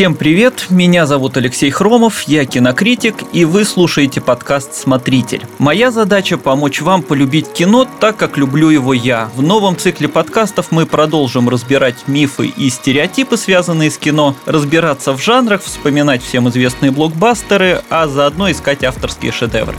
Всем 0.00 0.14
привет, 0.14 0.68
меня 0.70 1.04
зовут 1.04 1.36
Алексей 1.36 1.70
Хромов, 1.70 2.22
я 2.22 2.46
кинокритик, 2.46 3.16
и 3.34 3.44
вы 3.44 3.66
слушаете 3.66 4.22
подкаст 4.22 4.72
«Смотритель». 4.72 5.44
Моя 5.58 5.90
задача– 5.90 6.38
помочь 6.38 6.80
вам 6.80 7.02
полюбить 7.02 7.52
кино 7.52 7.86
так, 8.00 8.16
как 8.16 8.38
люблю 8.38 8.70
его 8.70 8.94
я. 8.94 9.28
В 9.36 9.42
новом 9.42 9.76
цикле 9.76 10.08
подкастов 10.08 10.72
мы 10.72 10.86
продолжим 10.86 11.50
разбирать 11.50 12.08
мифы 12.08 12.46
и 12.46 12.70
стереотипы, 12.70 13.36
связанные 13.36 13.90
с 13.90 13.98
кино, 13.98 14.34
разбираться 14.46 15.12
в 15.12 15.22
жанрах, 15.22 15.62
вспоминать 15.62 16.22
всем 16.22 16.48
известные 16.48 16.92
блокбастеры, 16.92 17.82
а 17.90 18.08
заодно 18.08 18.50
искать 18.50 18.82
авторские 18.84 19.32
шедевры. 19.32 19.76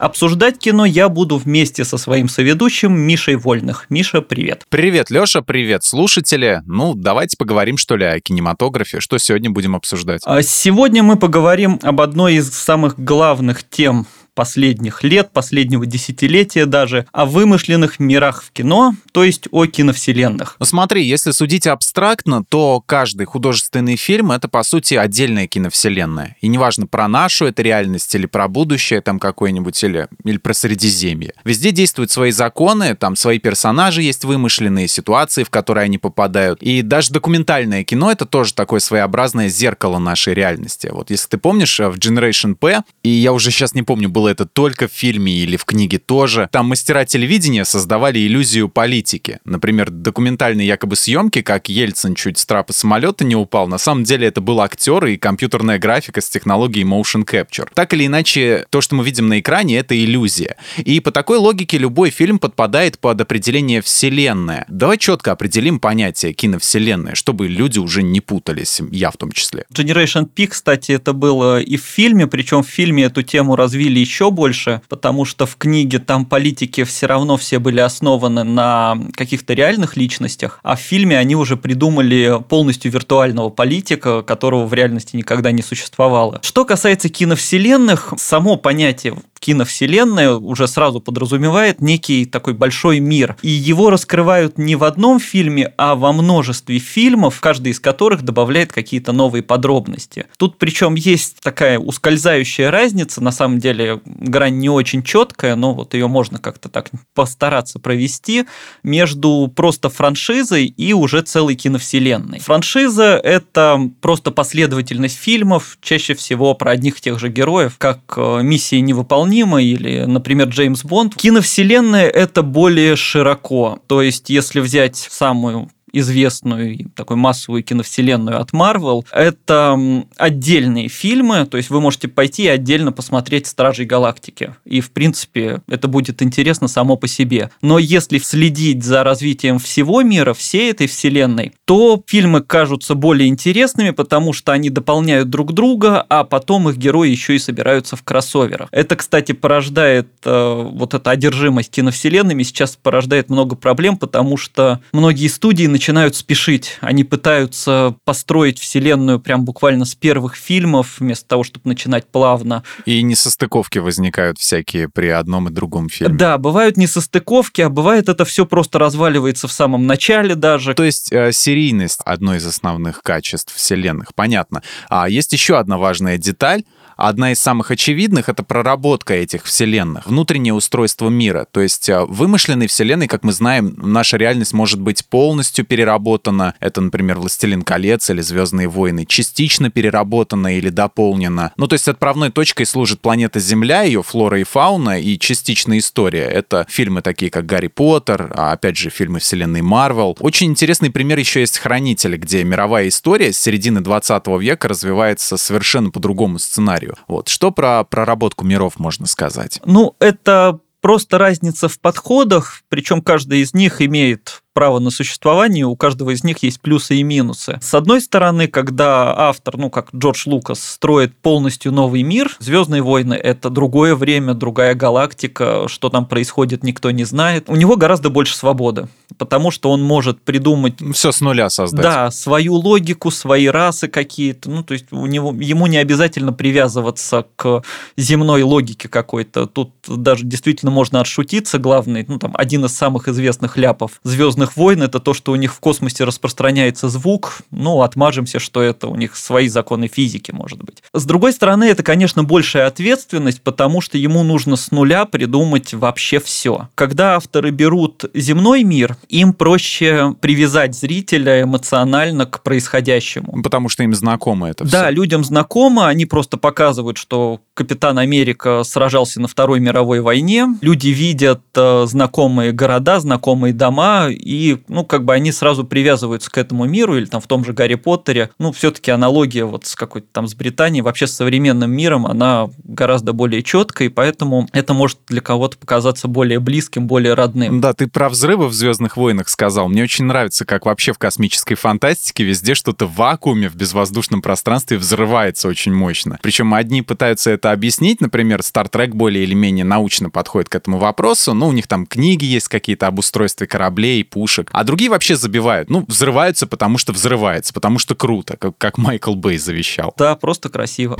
Обсуждать 0.00 0.58
кино 0.58 0.86
я 0.86 1.10
буду 1.10 1.36
вместе 1.36 1.84
со 1.84 1.98
своим 1.98 2.30
соведущим 2.30 2.98
Мишей 2.98 3.36
Вольных. 3.36 3.84
Миша, 3.90 4.22
привет. 4.22 4.64
Привет, 4.70 5.10
Леша, 5.10 5.42
привет, 5.42 5.84
слушатели. 5.84 6.62
Ну, 6.64 6.94
давайте 6.94 7.36
поговорим, 7.36 7.76
что 7.76 7.96
ли, 7.96 8.06
о 8.06 8.18
кинематографе. 8.18 9.00
Что 9.00 9.18
сегодня 9.18 9.50
будем 9.50 9.76
обсуждать? 9.76 10.22
А 10.24 10.40
сегодня 10.40 11.02
мы 11.02 11.16
поговорим 11.16 11.78
об 11.82 12.00
одной 12.00 12.36
из 12.36 12.50
самых 12.50 12.98
главных 12.98 13.62
тем 13.62 14.06
последних 14.34 15.02
лет, 15.02 15.30
последнего 15.32 15.86
десятилетия 15.86 16.66
даже, 16.66 17.06
о 17.12 17.26
вымышленных 17.26 17.98
мирах 17.98 18.42
в 18.42 18.52
кино, 18.52 18.94
то 19.12 19.24
есть 19.24 19.48
о 19.50 19.66
киновселенных. 19.66 20.56
Ну 20.58 20.66
смотри, 20.66 21.04
если 21.04 21.30
судить 21.30 21.66
абстрактно, 21.66 22.44
то 22.44 22.82
каждый 22.84 23.26
художественный 23.26 23.96
фильм— 23.96 24.32
это, 24.32 24.48
по 24.48 24.62
сути, 24.62 24.94
отдельная 24.94 25.46
киновселенная. 25.46 26.36
И 26.40 26.48
неважно, 26.48 26.86
про 26.86 27.08
нашу 27.08 27.46
это 27.46 27.62
реальность 27.62 28.14
или 28.14 28.26
про 28.26 28.48
будущее 28.48 29.00
там 29.00 29.18
какое-нибудь, 29.18 29.82
или, 29.84 30.08
или 30.24 30.38
про 30.38 30.54
Средиземье. 30.54 31.34
Везде 31.44 31.72
действуют 31.72 32.10
свои 32.10 32.30
законы, 32.30 32.94
там 32.94 33.16
свои 33.16 33.38
персонажи 33.38 34.02
есть 34.02 34.24
вымышленные, 34.24 34.88
ситуации, 34.88 35.44
в 35.44 35.50
которые 35.50 35.84
они 35.84 35.98
попадают. 35.98 36.62
И 36.62 36.82
даже 36.82 37.10
документальное 37.10 37.84
кино— 37.84 38.10
это 38.12 38.26
тоже 38.26 38.54
такое 38.54 38.80
своеобразное 38.80 39.48
зеркало 39.48 39.98
нашей 39.98 40.34
реальности. 40.34 40.88
Вот 40.92 41.10
если 41.10 41.28
ты 41.28 41.38
помнишь, 41.38 41.78
в 41.78 41.96
Generation 41.96 42.54
P, 42.54 42.82
и 43.02 43.08
я 43.08 43.32
уже 43.32 43.50
сейчас 43.50 43.74
не 43.74 43.82
помню, 43.82 44.08
было 44.20 44.28
это 44.28 44.44
только 44.44 44.86
в 44.86 44.92
фильме 44.92 45.32
или 45.32 45.56
в 45.56 45.64
книге 45.64 45.98
тоже. 45.98 46.46
Там 46.52 46.66
мастера 46.66 47.06
телевидения 47.06 47.64
создавали 47.64 48.18
иллюзию 48.18 48.68
политики. 48.68 49.38
Например, 49.46 49.88
документальные 49.90 50.66
якобы 50.66 50.94
съемки, 50.94 51.40
как 51.40 51.70
Ельцин 51.70 52.14
чуть 52.14 52.36
с 52.36 52.44
трапа 52.44 52.74
самолета 52.74 53.24
не 53.24 53.34
упал. 53.34 53.66
На 53.66 53.78
самом 53.78 54.04
деле 54.04 54.26
это 54.26 54.42
был 54.42 54.60
актер 54.60 55.06
и 55.06 55.16
компьютерная 55.16 55.78
графика 55.78 56.20
с 56.20 56.28
технологией 56.28 56.86
motion 56.86 57.24
capture. 57.24 57.66
Так 57.72 57.94
или 57.94 58.04
иначе, 58.04 58.66
то, 58.68 58.82
что 58.82 58.94
мы 58.94 59.04
видим 59.04 59.28
на 59.28 59.40
экране, 59.40 59.78
это 59.78 59.98
иллюзия. 59.98 60.56
И 60.76 61.00
по 61.00 61.12
такой 61.12 61.38
логике 61.38 61.78
любой 61.78 62.10
фильм 62.10 62.38
подпадает 62.38 62.98
под 62.98 63.22
определение 63.22 63.80
вселенная. 63.80 64.66
Давай 64.68 64.98
четко 64.98 65.32
определим 65.32 65.80
понятие 65.80 66.34
киновселенная, 66.34 67.14
чтобы 67.14 67.48
люди 67.48 67.78
уже 67.78 68.02
не 68.02 68.20
путались, 68.20 68.82
я 68.90 69.10
в 69.10 69.16
том 69.16 69.32
числе. 69.32 69.64
Generation 69.72 70.26
P, 70.26 70.46
кстати, 70.46 70.92
это 70.92 71.14
было 71.14 71.58
и 71.58 71.78
в 71.78 71.82
фильме, 71.82 72.26
причем 72.26 72.62
в 72.62 72.68
фильме 72.68 73.04
эту 73.04 73.22
тему 73.22 73.56
развили 73.56 73.98
еще 73.98 74.09
больше, 74.30 74.82
потому 74.88 75.24
что 75.24 75.46
в 75.46 75.56
книге 75.56 75.98
там 75.98 76.24
политики 76.26 76.84
все 76.84 77.06
равно 77.06 77.36
все 77.36 77.58
были 77.58 77.80
основаны 77.80 78.44
на 78.44 78.98
каких-то 79.14 79.54
реальных 79.54 79.96
личностях, 79.96 80.60
а 80.62 80.76
в 80.76 80.80
фильме 80.80 81.18
они 81.18 81.36
уже 81.36 81.56
придумали 81.56 82.40
полностью 82.48 82.90
виртуального 82.90 83.50
политика, 83.50 84.22
которого 84.22 84.66
в 84.66 84.74
реальности 84.74 85.16
никогда 85.16 85.52
не 85.52 85.62
существовало. 85.62 86.40
Что 86.42 86.64
касается 86.64 87.08
киновселенных, 87.08 88.14
само 88.16 88.56
понятие 88.56 89.14
киновселенная 89.40 90.34
уже 90.34 90.68
сразу 90.68 91.00
подразумевает 91.00 91.80
некий 91.80 92.26
такой 92.26 92.54
большой 92.54 93.00
мир. 93.00 93.36
И 93.42 93.48
его 93.48 93.90
раскрывают 93.90 94.58
не 94.58 94.76
в 94.76 94.84
одном 94.84 95.18
фильме, 95.18 95.72
а 95.76 95.94
во 95.94 96.12
множестве 96.12 96.78
фильмов, 96.78 97.40
каждый 97.40 97.72
из 97.72 97.80
которых 97.80 98.22
добавляет 98.22 98.72
какие-то 98.72 99.12
новые 99.12 99.42
подробности. 99.42 100.26
Тут 100.36 100.58
причем 100.58 100.94
есть 100.94 101.38
такая 101.42 101.78
ускользающая 101.78 102.70
разница, 102.70 103.22
на 103.22 103.32
самом 103.32 103.58
деле 103.58 104.00
грань 104.04 104.58
не 104.58 104.68
очень 104.68 105.02
четкая, 105.02 105.56
но 105.56 105.72
вот 105.72 105.94
ее 105.94 106.06
можно 106.06 106.38
как-то 106.38 106.68
так 106.68 106.90
постараться 107.14 107.78
провести 107.78 108.44
между 108.82 109.50
просто 109.56 109.88
франшизой 109.88 110.66
и 110.66 110.92
уже 110.92 111.22
целой 111.22 111.54
киновселенной. 111.54 112.40
Франшиза– 112.40 113.18
это 113.24 113.90
просто 114.02 114.30
последовательность 114.30 115.16
фильмов, 115.16 115.78
чаще 115.80 116.14
всего 116.14 116.54
про 116.54 116.72
одних 116.72 116.98
и 116.98 117.00
тех 117.00 117.18
же 117.18 117.30
героев, 117.30 117.76
как 117.78 118.00
э, 118.16 118.42
«Миссия 118.42 118.80
невыполнима», 118.82 119.29
невыполнима 119.30 119.62
или, 119.62 120.04
например, 120.04 120.48
Джеймс 120.48 120.84
Бонд. 120.84 121.14
Киновселенная 121.14 122.08
это 122.08 122.42
более 122.42 122.96
широко. 122.96 123.78
То 123.86 124.02
есть, 124.02 124.30
если 124.30 124.60
взять 124.60 124.96
самую 124.96 125.70
известную 125.92 126.90
такой 126.94 127.16
массовую 127.16 127.62
киновселенную 127.62 128.40
от 128.40 128.50
Marvel, 128.52 129.04
это 129.12 129.78
отдельные 130.16 130.88
фильмы, 130.88 131.46
то 131.46 131.56
есть 131.56 131.70
вы 131.70 131.80
можете 131.80 132.08
пойти 132.08 132.44
и 132.44 132.48
отдельно 132.48 132.92
посмотреть 132.92 133.46
«Стражей 133.46 133.86
Галактики», 133.86 134.54
и, 134.64 134.80
в 134.80 134.90
принципе, 134.90 135.62
это 135.68 135.88
будет 135.88 136.22
интересно 136.22 136.68
само 136.68 136.96
по 136.96 137.08
себе. 137.08 137.50
Но 137.62 137.78
если 137.78 138.18
следить 138.18 138.84
за 138.84 139.02
развитием 139.02 139.58
всего 139.58 140.02
мира, 140.02 140.34
всей 140.34 140.70
этой 140.70 140.86
вселенной, 140.86 141.52
то 141.64 142.02
фильмы 142.06 142.42
кажутся 142.42 142.94
более 142.94 143.28
интересными, 143.28 143.90
потому 143.90 144.32
что 144.32 144.52
они 144.52 144.70
дополняют 144.70 145.30
друг 145.30 145.52
друга, 145.52 146.04
а 146.08 146.24
потом 146.24 146.68
их 146.68 146.76
герои 146.76 147.10
еще 147.10 147.36
и 147.36 147.38
собираются 147.38 147.96
в 147.96 148.02
кроссоверах. 148.02 148.68
Это, 148.72 148.96
кстати, 148.96 149.32
порождает 149.32 150.08
э, 150.24 150.68
вот 150.72 150.94
эта 150.94 151.10
одержимость 151.10 151.70
киновселенными, 151.70 152.42
сейчас 152.42 152.76
порождает 152.76 153.30
много 153.30 153.56
проблем, 153.56 153.96
потому 153.96 154.36
что 154.36 154.80
многие 154.92 155.28
студии 155.28 155.66
начинают 155.66 155.79
спешить. 156.14 156.78
Они 156.80 157.04
пытаются 157.04 157.96
построить 158.04 158.58
вселенную 158.58 159.20
прям 159.20 159.44
буквально 159.44 159.84
с 159.84 159.94
первых 159.94 160.36
фильмов, 160.36 161.00
вместо 161.00 161.26
того, 161.26 161.42
чтобы 161.42 161.68
начинать 161.68 162.06
плавно. 162.06 162.62
И 162.84 163.02
несостыковки 163.02 163.78
возникают 163.78 164.38
всякие 164.38 164.88
при 164.88 165.08
одном 165.08 165.48
и 165.48 165.50
другом 165.50 165.88
фильме. 165.88 166.14
Да, 166.14 166.38
бывают 166.38 166.76
несостыковки, 166.76 167.62
а 167.62 167.68
бывает 167.68 168.08
это 168.08 168.24
все 168.24 168.46
просто 168.46 168.78
разваливается 168.78 169.48
в 169.48 169.52
самом 169.52 169.86
начале 169.86 170.34
даже. 170.34 170.74
То 170.74 170.84
есть 170.84 171.12
э, 171.12 171.32
серийность 171.32 172.00
одно 172.04 172.36
из 172.36 172.46
основных 172.46 173.02
качеств 173.02 173.54
вселенных, 173.54 174.14
понятно. 174.14 174.62
А 174.88 175.08
есть 175.08 175.32
еще 175.32 175.58
одна 175.58 175.78
важная 175.78 176.18
деталь— 176.18 176.64
Одна 177.00 177.32
из 177.32 177.40
самых 177.40 177.70
очевидных— 177.70 178.28
это 178.28 178.42
проработка 178.42 179.14
этих 179.14 179.44
вселенных, 179.44 180.06
внутреннее 180.06 180.52
устройство 180.52 181.08
мира. 181.08 181.46
То 181.50 181.62
есть 181.62 181.88
э, 181.88 182.04
в 182.04 182.12
вымышленной 182.12 182.66
вселенной, 182.66 183.06
как 183.08 183.24
мы 183.24 183.32
знаем, 183.32 183.74
наша 183.78 184.18
реальность 184.18 184.52
может 184.52 184.82
быть 184.82 185.06
полностью 185.06 185.64
переработана. 185.70 186.54
Это, 186.58 186.80
например, 186.80 187.18
«Властелин 187.20 187.62
колец» 187.62 188.10
или 188.10 188.20
«Звездные 188.20 188.66
войны». 188.66 189.06
Частично 189.06 189.70
переработана 189.70 190.58
или 190.58 190.68
дополнена. 190.68 191.52
Ну, 191.56 191.68
то 191.68 191.74
есть 191.74 191.86
отправной 191.86 192.32
точкой 192.32 192.64
служит 192.64 193.00
планета 193.00 193.38
Земля, 193.38 193.82
ее 193.82 194.02
флора 194.02 194.40
и 194.40 194.42
фауна 194.42 195.00
и 195.00 195.16
частичная 195.16 195.78
история. 195.78 196.24
Это 196.24 196.66
фильмы 196.68 197.02
такие, 197.02 197.30
как 197.30 197.46
«Гарри 197.46 197.68
Поттер», 197.68 198.32
а 198.34 198.50
опять 198.50 198.76
же, 198.76 198.90
фильмы 198.90 199.20
вселенной 199.20 199.62
Марвел. 199.62 200.16
Очень 200.18 200.48
интересный 200.48 200.90
пример 200.90 201.18
еще 201.20 201.38
есть 201.38 201.58
«Хранители», 201.58 202.16
где 202.16 202.42
мировая 202.42 202.88
история 202.88 203.32
с 203.32 203.38
середины 203.38 203.80
20 203.80 204.26
века 204.40 204.66
развивается 204.66 205.36
совершенно 205.36 205.90
по 205.90 206.00
другому 206.00 206.40
сценарию. 206.40 206.96
Вот. 207.06 207.28
Что 207.28 207.52
про 207.52 207.84
проработку 207.84 208.44
миров 208.44 208.80
можно 208.80 209.06
сказать? 209.06 209.60
Ну, 209.64 209.94
это 210.00 210.58
просто 210.80 211.18
разница 211.18 211.68
в 211.68 211.78
подходах, 211.78 212.62
причем 212.68 213.02
каждый 213.02 213.40
из 213.40 213.54
них 213.54 213.80
имеет 213.82 214.42
право 214.52 214.78
на 214.78 214.90
существование, 214.90 215.64
у 215.64 215.76
каждого 215.76 216.10
из 216.10 216.24
них 216.24 216.42
есть 216.42 216.60
плюсы 216.60 216.96
и 216.96 217.02
минусы. 217.02 217.58
С 217.62 217.74
одной 217.74 218.00
стороны, 218.00 218.48
когда 218.48 219.14
автор, 219.16 219.56
ну 219.56 219.70
как 219.70 219.94
Джордж 219.94 220.24
Лукас, 220.26 220.62
строит 220.62 221.16
полностью 221.16 221.72
новый 221.72 222.02
мир, 222.02 222.36
Звездные 222.38 222.82
войны 222.82 223.14
это 223.14 223.50
другое 223.50 223.94
время, 223.94 224.34
другая 224.34 224.74
галактика, 224.74 225.68
что 225.68 225.88
там 225.88 226.06
происходит, 226.06 226.64
никто 226.64 226.90
не 226.90 227.04
знает. 227.04 227.44
У 227.48 227.56
него 227.56 227.76
гораздо 227.76 228.10
больше 228.10 228.36
свободы, 228.36 228.88
потому 229.18 229.50
что 229.50 229.70
он 229.70 229.82
может 229.82 230.20
придумать... 230.22 230.74
Все 230.94 231.12
с 231.12 231.20
нуля 231.20 231.50
создать. 231.50 231.82
Да, 231.82 232.10
свою 232.10 232.54
логику, 232.54 233.10
свои 233.10 233.46
расы 233.46 233.88
какие-то. 233.88 234.50
Ну, 234.50 234.62
то 234.62 234.74
есть 234.74 234.86
у 234.90 235.06
него, 235.06 235.32
ему 235.38 235.66
не 235.66 235.76
обязательно 235.76 236.32
привязываться 236.32 237.26
к 237.36 237.62
земной 237.96 238.42
логике 238.42 238.88
какой-то. 238.88 239.46
Тут 239.46 239.72
даже 239.86 240.24
действительно 240.24 240.70
можно 240.70 241.00
отшутиться. 241.00 241.58
Главный, 241.58 242.04
ну 242.08 242.18
там, 242.18 242.32
один 242.34 242.64
из 242.64 242.74
самых 242.76 243.08
известных 243.08 243.56
ляпов 243.56 244.00
Звездных 244.02 244.39
Звездных 244.40 244.56
войн 244.56 244.82
это 244.82 245.00
то, 245.00 245.12
что 245.12 245.32
у 245.32 245.36
них 245.36 245.54
в 245.54 245.60
космосе 245.60 246.04
распространяется 246.04 246.88
звук. 246.88 247.40
Ну, 247.50 247.82
отмажемся, 247.82 248.38
что 248.38 248.62
это 248.62 248.86
у 248.88 248.96
них 248.96 249.14
свои 249.16 249.48
законы 249.48 249.86
физики, 249.86 250.32
может 250.32 250.62
быть. 250.62 250.82
С 250.94 251.04
другой 251.04 251.34
стороны, 251.34 251.64
это, 251.64 251.82
конечно, 251.82 252.24
большая 252.24 252.66
ответственность, 252.66 253.42
потому 253.42 253.82
что 253.82 253.98
ему 253.98 254.22
нужно 254.22 254.56
с 254.56 254.70
нуля 254.70 255.04
придумать 255.04 255.74
вообще 255.74 256.20
все. 256.20 256.68
Когда 256.74 257.16
авторы 257.16 257.50
берут 257.50 258.06
земной 258.14 258.64
мир, 258.64 258.96
им 259.10 259.34
проще 259.34 260.14
привязать 260.22 260.74
зрителя 260.74 261.42
эмоционально 261.42 262.24
к 262.24 262.42
происходящему. 262.42 263.42
Потому 263.42 263.68
что 263.68 263.82
им 263.82 263.94
знакомо 263.94 264.48
это 264.48 264.64
все. 264.64 264.72
Да, 264.72 264.90
людям 264.90 265.22
знакомо, 265.22 265.88
они 265.88 266.06
просто 266.06 266.38
показывают, 266.38 266.96
что 266.96 267.40
Капитан 267.52 267.98
Америка 267.98 268.62
сражался 268.64 269.20
на 269.20 269.28
Второй 269.28 269.60
мировой 269.60 270.00
войне, 270.00 270.46
люди 270.62 270.88
видят 270.88 271.42
э, 271.54 271.84
знакомые 271.86 272.52
города, 272.52 273.00
знакомые 273.00 273.52
дома, 273.52 274.06
и, 274.30 274.62
ну, 274.68 274.84
как 274.84 275.04
бы 275.04 275.12
они 275.12 275.32
сразу 275.32 275.64
привязываются 275.64 276.30
к 276.30 276.38
этому 276.38 276.64
миру, 276.64 276.96
или 276.96 277.06
там 277.06 277.20
в 277.20 277.26
том 277.26 277.44
же 277.44 277.52
Гарри 277.52 277.74
Поттере. 277.74 278.30
Ну, 278.38 278.52
все-таки 278.52 278.92
аналогия 278.92 279.44
вот 279.44 279.66
с 279.66 279.74
какой-то 279.74 280.06
там 280.12 280.28
с 280.28 280.36
Британией, 280.36 280.82
вообще 280.82 281.08
с 281.08 281.14
современным 281.14 281.72
миром, 281.72 282.06
она 282.06 282.48
гораздо 282.62 283.12
более 283.12 283.42
четкая, 283.42 283.88
и 283.88 283.90
поэтому 283.90 284.48
это 284.52 284.72
может 284.72 284.98
для 285.08 285.20
кого-то 285.20 285.58
показаться 285.58 286.06
более 286.06 286.38
близким, 286.38 286.86
более 286.86 287.14
родным. 287.14 287.60
Да, 287.60 287.72
ты 287.72 287.88
про 287.88 288.08
взрывы 288.08 288.46
в 288.46 288.52
Звездных 288.52 288.96
войнах 288.96 289.28
сказал. 289.28 289.68
Мне 289.68 289.82
очень 289.82 290.04
нравится, 290.04 290.44
как 290.44 290.64
вообще 290.64 290.92
в 290.92 290.98
космической 290.98 291.56
фантастике 291.56 292.22
везде 292.22 292.54
что-то 292.54 292.86
в 292.86 292.94
вакууме, 292.94 293.48
в 293.48 293.56
безвоздушном 293.56 294.22
пространстве 294.22 294.78
взрывается 294.78 295.48
очень 295.48 295.74
мощно. 295.74 296.20
Причем 296.22 296.54
одни 296.54 296.82
пытаются 296.82 297.32
это 297.32 297.50
объяснить, 297.50 298.00
например, 298.00 298.40
Star 298.40 298.70
Trek 298.70 298.90
более 298.94 299.24
или 299.24 299.34
менее 299.34 299.64
научно 299.64 300.08
подходит 300.08 300.48
к 300.48 300.54
этому 300.54 300.78
вопросу, 300.78 301.34
ну, 301.34 301.48
у 301.48 301.52
них 301.52 301.66
там 301.66 301.84
книги 301.84 302.26
есть 302.26 302.46
какие-то 302.46 302.86
об 302.86 303.00
устройстве 303.00 303.48
кораблей, 303.48 304.04
пушек, 304.04 304.19
а 304.52 304.64
другие 304.64 304.90
вообще 304.90 305.16
забивают. 305.16 305.70
Ну, 305.70 305.84
взрываются, 305.88 306.46
потому 306.46 306.78
что 306.78 306.92
взрывается, 306.92 307.52
потому 307.52 307.78
что 307.78 307.94
круто, 307.94 308.36
как, 308.36 308.56
как 308.58 308.78
Майкл 308.78 309.14
Бэй 309.14 309.38
завещал. 309.38 309.94
Да, 309.96 310.16
просто 310.16 310.48
красиво. 310.48 310.98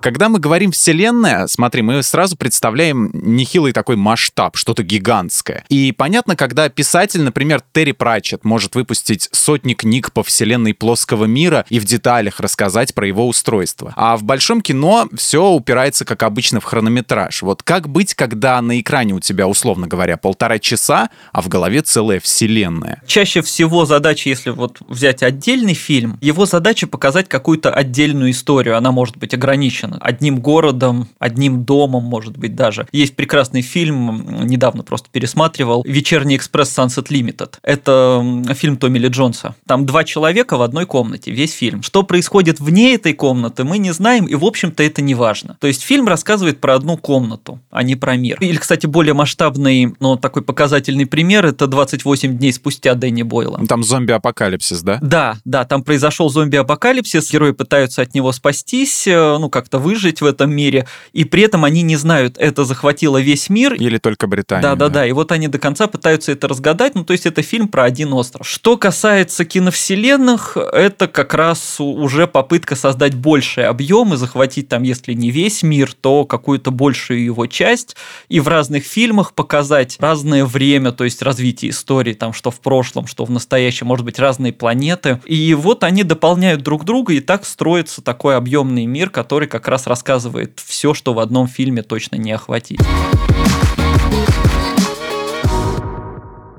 Когда 0.00 0.28
мы 0.28 0.38
говорим 0.38 0.70
«вселенная», 0.70 1.46
смотри, 1.48 1.82
мы 1.82 2.02
сразу 2.02 2.36
представляем 2.36 3.10
нехилый 3.12 3.72
такой 3.72 3.96
масштаб, 3.96 4.56
что-то 4.56 4.82
гигантское. 4.82 5.64
И 5.68 5.90
понятно, 5.92 6.36
когда 6.36 6.68
писатель, 6.68 7.22
например, 7.22 7.60
Терри 7.72 7.92
Пратчет 7.92 8.44
может 8.44 8.74
выпустить 8.74 9.28
сотни 9.32 9.74
книг 9.74 10.12
по 10.12 10.22
вселенной 10.22 10.74
плоского 10.74 11.24
мира 11.24 11.64
и 11.70 11.80
в 11.80 11.84
деталях 11.84 12.38
рассказать 12.40 12.94
про 12.94 13.06
его 13.06 13.26
устройство. 13.26 13.92
А 13.96 14.16
в 14.16 14.22
большом 14.22 14.60
кино 14.60 15.08
все 15.16 15.50
упирается, 15.50 16.04
как 16.04 16.22
обычно, 16.22 16.60
в 16.60 16.64
хронометраж. 16.64 17.42
Вот 17.42 17.62
как 17.62 17.88
быть, 17.88 18.14
когда 18.14 18.60
на 18.62 18.80
экране 18.80 19.14
у 19.14 19.20
тебя, 19.20 19.48
условно 19.48 19.88
говоря, 19.88 20.16
полтора 20.16 20.58
часа, 20.58 21.10
а 21.32 21.42
в 21.42 21.48
голове 21.48 21.82
целая 21.82 22.20
вселенная? 22.20 23.02
Чаще 23.06 23.42
всего 23.42 23.86
задача, 23.86 24.28
если 24.28 24.50
вот 24.50 24.78
взять 24.88 25.22
отдельный 25.22 25.74
фильм, 25.74 26.18
его 26.20 26.46
задача 26.46 26.86
показать 26.86 27.28
какую-то 27.28 27.72
отдельную 27.72 28.30
историю. 28.30 28.76
Она 28.76 28.92
может 28.92 29.16
быть 29.16 29.34
ограничена 29.34 29.95
одним 30.00 30.40
городом, 30.40 31.08
одним 31.18 31.64
домом, 31.64 32.04
может 32.04 32.36
быть, 32.36 32.54
даже. 32.54 32.86
Есть 32.92 33.16
прекрасный 33.16 33.62
фильм, 33.62 34.46
недавно 34.46 34.82
просто 34.82 35.08
пересматривал, 35.10 35.82
«Вечерний 35.86 36.36
экспресс 36.36 36.76
Sunset 36.76 37.08
Limited». 37.08 37.54
Это 37.62 38.24
фильм 38.54 38.76
Томми 38.76 38.98
Ли 38.98 39.08
Джонса. 39.08 39.54
Там 39.66 39.86
два 39.86 40.04
человека 40.04 40.56
в 40.56 40.62
одной 40.62 40.86
комнате, 40.86 41.30
весь 41.30 41.52
фильм. 41.52 41.82
Что 41.82 42.02
происходит 42.02 42.60
вне 42.60 42.94
этой 42.94 43.12
комнаты, 43.12 43.64
мы 43.64 43.78
не 43.78 43.92
знаем, 43.92 44.26
и, 44.26 44.34
в 44.34 44.44
общем-то, 44.44 44.82
это 44.82 45.02
не 45.02 45.14
важно. 45.14 45.56
То 45.60 45.66
есть 45.66 45.82
фильм 45.82 46.08
рассказывает 46.08 46.60
про 46.60 46.74
одну 46.74 46.96
комнату, 46.96 47.60
а 47.70 47.82
не 47.82 47.96
про 47.96 48.16
мир. 48.16 48.38
Или, 48.40 48.56
кстати, 48.56 48.86
более 48.86 49.14
масштабный, 49.14 49.94
но 50.00 50.16
такой 50.16 50.42
показательный 50.42 51.06
пример– 51.06 51.46
это 51.46 51.66
«28 51.66 52.28
дней 52.28 52.52
спустя» 52.52 52.94
Дэнни 52.94 53.22
Бойла. 53.22 53.60
Там 53.68 53.82
зомби-апокалипсис, 53.82 54.82
да? 54.82 54.98
Да, 55.02 55.36
да, 55.44 55.64
там 55.64 55.82
произошел 55.82 56.28
зомби-апокалипсис, 56.28 57.30
герои 57.30 57.52
пытаются 57.52 58.02
от 58.02 58.14
него 58.14 58.32
спастись, 58.32 59.06
э, 59.06 59.38
ну, 59.38 59.48
как-то 59.48 59.75
выжить 59.78 60.20
в 60.20 60.26
этом 60.26 60.54
мире, 60.54 60.86
и 61.12 61.24
при 61.24 61.42
этом 61.42 61.64
они 61.64 61.82
не 61.82 61.96
знают, 61.96 62.36
это 62.38 62.64
захватило 62.64 63.20
весь 63.20 63.48
мир. 63.48 63.74
Или 63.74 63.98
только 63.98 64.26
Британию. 64.26 64.62
Да, 64.62 64.74
да, 64.74 64.88
да, 64.88 65.06
и 65.06 65.12
вот 65.12 65.32
они 65.32 65.48
до 65.48 65.58
конца 65.58 65.86
пытаются 65.86 66.32
это 66.32 66.48
разгадать, 66.48 66.94
ну 66.94 67.04
то 67.04 67.12
есть 67.12 67.26
это 67.26 67.42
фильм 67.42 67.68
про 67.68 67.84
один 67.84 68.12
остров. 68.12 68.46
Что 68.46 68.76
касается 68.76 69.44
киновселенных, 69.44 70.56
это 70.56 71.08
как 71.08 71.34
раз 71.34 71.76
уже 71.78 72.26
попытка 72.26 72.76
создать 72.76 73.14
больший 73.14 73.66
объем 73.66 74.14
и 74.14 74.16
захватить 74.16 74.68
там, 74.68 74.82
если 74.82 75.12
не 75.12 75.30
весь 75.30 75.62
мир, 75.62 75.92
то 75.92 76.24
какую-то 76.24 76.70
большую 76.70 77.24
его 77.24 77.46
часть, 77.46 77.96
и 78.28 78.40
в 78.40 78.48
разных 78.48 78.84
фильмах 78.84 79.32
показать 79.32 79.96
разное 80.00 80.44
время, 80.44 80.92
то 80.92 81.04
есть 81.04 81.22
развитие 81.22 81.70
истории, 81.70 82.14
там, 82.14 82.32
что 82.32 82.50
в 82.50 82.60
прошлом, 82.60 83.06
что 83.06 83.24
в 83.24 83.30
настоящем, 83.30 83.86
может 83.86 84.04
быть, 84.04 84.18
разные 84.18 84.52
планеты. 84.52 85.20
И 85.26 85.54
вот 85.54 85.84
они 85.84 86.02
дополняют 86.02 86.62
друг 86.62 86.84
друга, 86.84 87.14
и 87.14 87.20
так 87.20 87.44
строится 87.44 88.02
такой 88.02 88.36
объемный 88.36 88.86
мир, 88.86 89.10
который 89.10 89.48
как 89.48 89.65
раз 89.68 89.76
раз 89.76 89.86
рассказывает 89.86 90.60
все, 90.64 90.94
что 90.94 91.14
в 91.14 91.18
одном 91.18 91.46
фильме 91.46 91.82
точно 91.82 92.16
не 92.16 92.32
охватить. 92.32 92.80